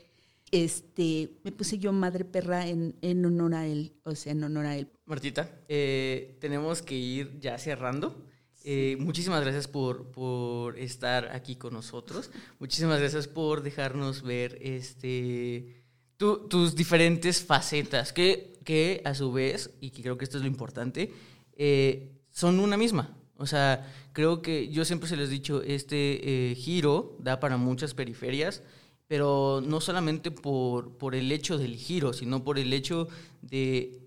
[0.52, 4.66] este, me puse yo madre perra en, en, honor a él, o sea, en honor
[4.66, 4.90] a él.
[5.06, 8.16] Martita, eh, tenemos que ir ya cerrando.
[8.64, 12.32] Eh, muchísimas gracias por, por, estar aquí con nosotros.
[12.60, 15.84] Muchísimas gracias por dejarnos ver este,
[16.18, 20.50] tus diferentes facetas, que, que a su vez, y que creo que esto es lo
[20.50, 21.14] importante,
[21.56, 23.18] eh, son una misma.
[23.38, 27.94] O sea, creo que yo siempre se les he dicho, este giro da para muchas
[27.94, 28.64] periferias
[29.08, 33.08] pero no solamente por, por el hecho del giro, sino por el hecho
[33.42, 34.00] de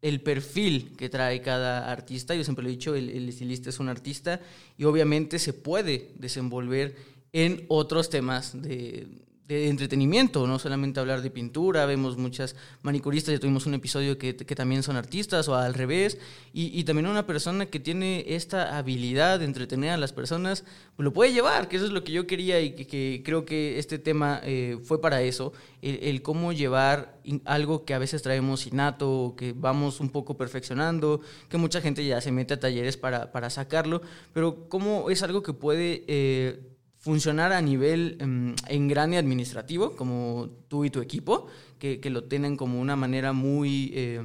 [0.00, 2.34] el perfil que trae cada artista.
[2.34, 4.40] Yo siempre lo he dicho, el, el, estilista es un artista
[4.76, 6.96] y obviamente se puede desenvolver
[7.32, 9.06] en otros temas de,
[9.52, 14.54] entretenimiento, no solamente hablar de pintura, vemos muchas manicuristas, ya tuvimos un episodio que, que
[14.54, 16.18] también son artistas o al revés,
[16.52, 20.64] y, y, también una persona que tiene esta habilidad de entretener a las personas,
[20.98, 23.78] lo puede llevar, que eso es lo que yo quería y que, que creo que
[23.78, 28.66] este tema eh, fue para eso, el, el, cómo llevar algo que a veces traemos
[28.66, 33.32] innato, que vamos un poco perfeccionando, que mucha gente ya se mete a talleres para,
[33.32, 36.04] para sacarlo, pero cómo es algo que puede...
[36.06, 36.71] Eh,
[37.02, 41.48] funcionar a nivel um, en gran y administrativo, como tú y tu equipo,
[41.78, 44.22] que, que lo tienen como una manera muy, eh,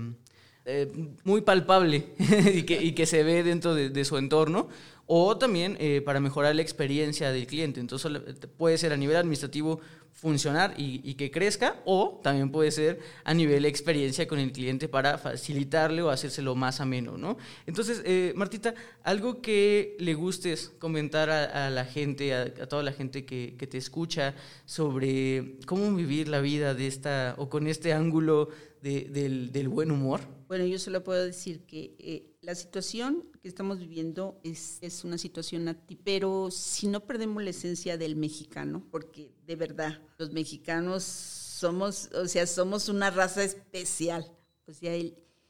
[0.66, 0.92] eh,
[1.24, 2.14] muy palpable
[2.54, 4.70] y, que, y, que, se ve dentro de, de su entorno,
[5.08, 7.80] o también eh, para mejorar la experiencia del cliente.
[7.80, 8.12] Entonces
[8.58, 9.80] puede ser a nivel administrativo
[10.18, 15.20] funcionar y, que crezca o también puede ser a nivel experiencia con el cliente para
[15.20, 17.38] facilitarle o hacérselo más ameno, ¿no?
[17.68, 23.26] Entonces, eh, Martita, algo que le gustes comentar a, la gente, a, toda la gente
[23.26, 24.34] que, te escucha
[24.66, 28.50] sobre cómo vivir la vida de esta o con este ángulo
[28.82, 30.22] de, del, del, buen humor.
[30.48, 35.18] Bueno, yo solo puedo decir que eh, la situación que estamos viviendo es, es una
[35.18, 42.10] situación pero si no perdemos la esencia del mexicano, porque de verdad, los mexicanos somos,
[42.14, 44.32] o sea, somos una raza especial.
[44.66, 44.94] O sea,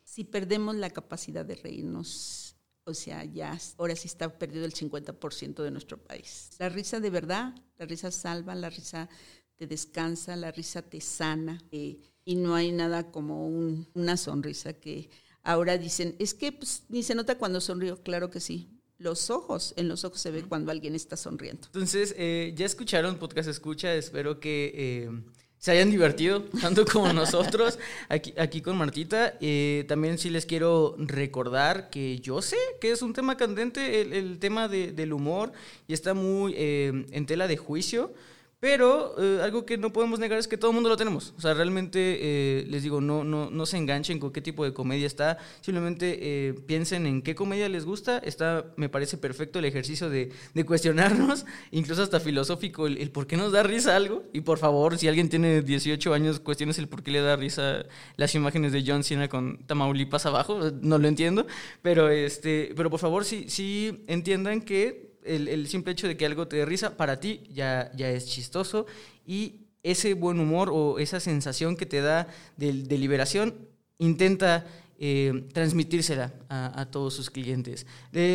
[0.04, 5.62] si perdemos la capacidad de reírnos, o sea, ya ahora sí está perdido el 50%
[5.62, 6.50] de nuestro país.
[6.58, 9.08] La risa de verdad, la risa salva, la risa
[9.56, 11.62] te descansa, la risa te sana.
[11.70, 13.46] Eh, y no hay nada como
[13.94, 15.12] una sonrisa que
[15.48, 18.68] ahora dicen, es que pues, ni se nota cuando sonrío, claro que sí.
[19.00, 21.68] Los ojos, en los ojos se ve cuando alguien está sonriendo.
[21.68, 25.10] Entonces, eh, ya escucharon Podcast Escucha, espero que eh,
[25.58, 27.80] se hayan divertido tanto como nosotros
[28.10, 29.36] aquí, aquí con Martita.
[29.40, 34.14] Eh, también sí les quiero recordar que yo sé que es un tema candente el,
[34.14, 35.54] el tema de, del humor
[35.88, 38.14] y está muy en tela de juicio
[38.60, 41.36] Pero eh, algo que no podemos negar es que todo el mundo lo tenemos.
[41.38, 44.74] O sea, realmente eh, les digo, no, no, no se enganchen con qué tipo de
[44.74, 45.38] comedia está.
[45.62, 48.18] Simplemente eh, piensen en qué comedia les gusta.
[48.18, 53.38] Está, me parece perfecto el ejercicio de, de cuestionarnos, incluso hasta filosófico, el, por qué
[53.38, 54.24] nos da risa algo.
[54.34, 57.86] Y por favor, si alguien tiene 18 años, cuestiones el por qué le da risa
[58.16, 60.72] las imágenes de John Cena con Tamaulipas abajo.
[60.82, 61.46] No lo entiendo.
[61.84, 66.48] Pero, este, pero por favor, sí, sí entiendan que el, simple hecho de que algo
[66.48, 68.86] te dé risa, para ti ya, ya es chistoso
[69.26, 73.56] y ese buen humor o esa sensación que te da de, liberación,
[74.00, 74.66] intenta
[75.00, 77.86] eh, transmitírsela a, todos sus clientes.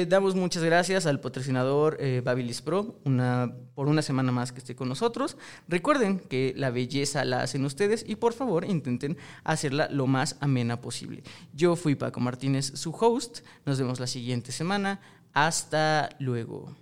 [0.08, 4.74] Damos muchas gracias al patrocinador eh, Babilis Pro una, por una semana más que esté
[4.74, 5.36] con nosotros.
[5.68, 10.80] Recuerden que la belleza la hacen ustedes y por favor intenten hacerla lo más amena
[10.80, 11.22] posible.
[11.52, 13.40] Yo fui Paco Martínez, su host.
[13.66, 15.00] Nos vemos la siguiente semana.
[15.34, 16.81] Hasta luego.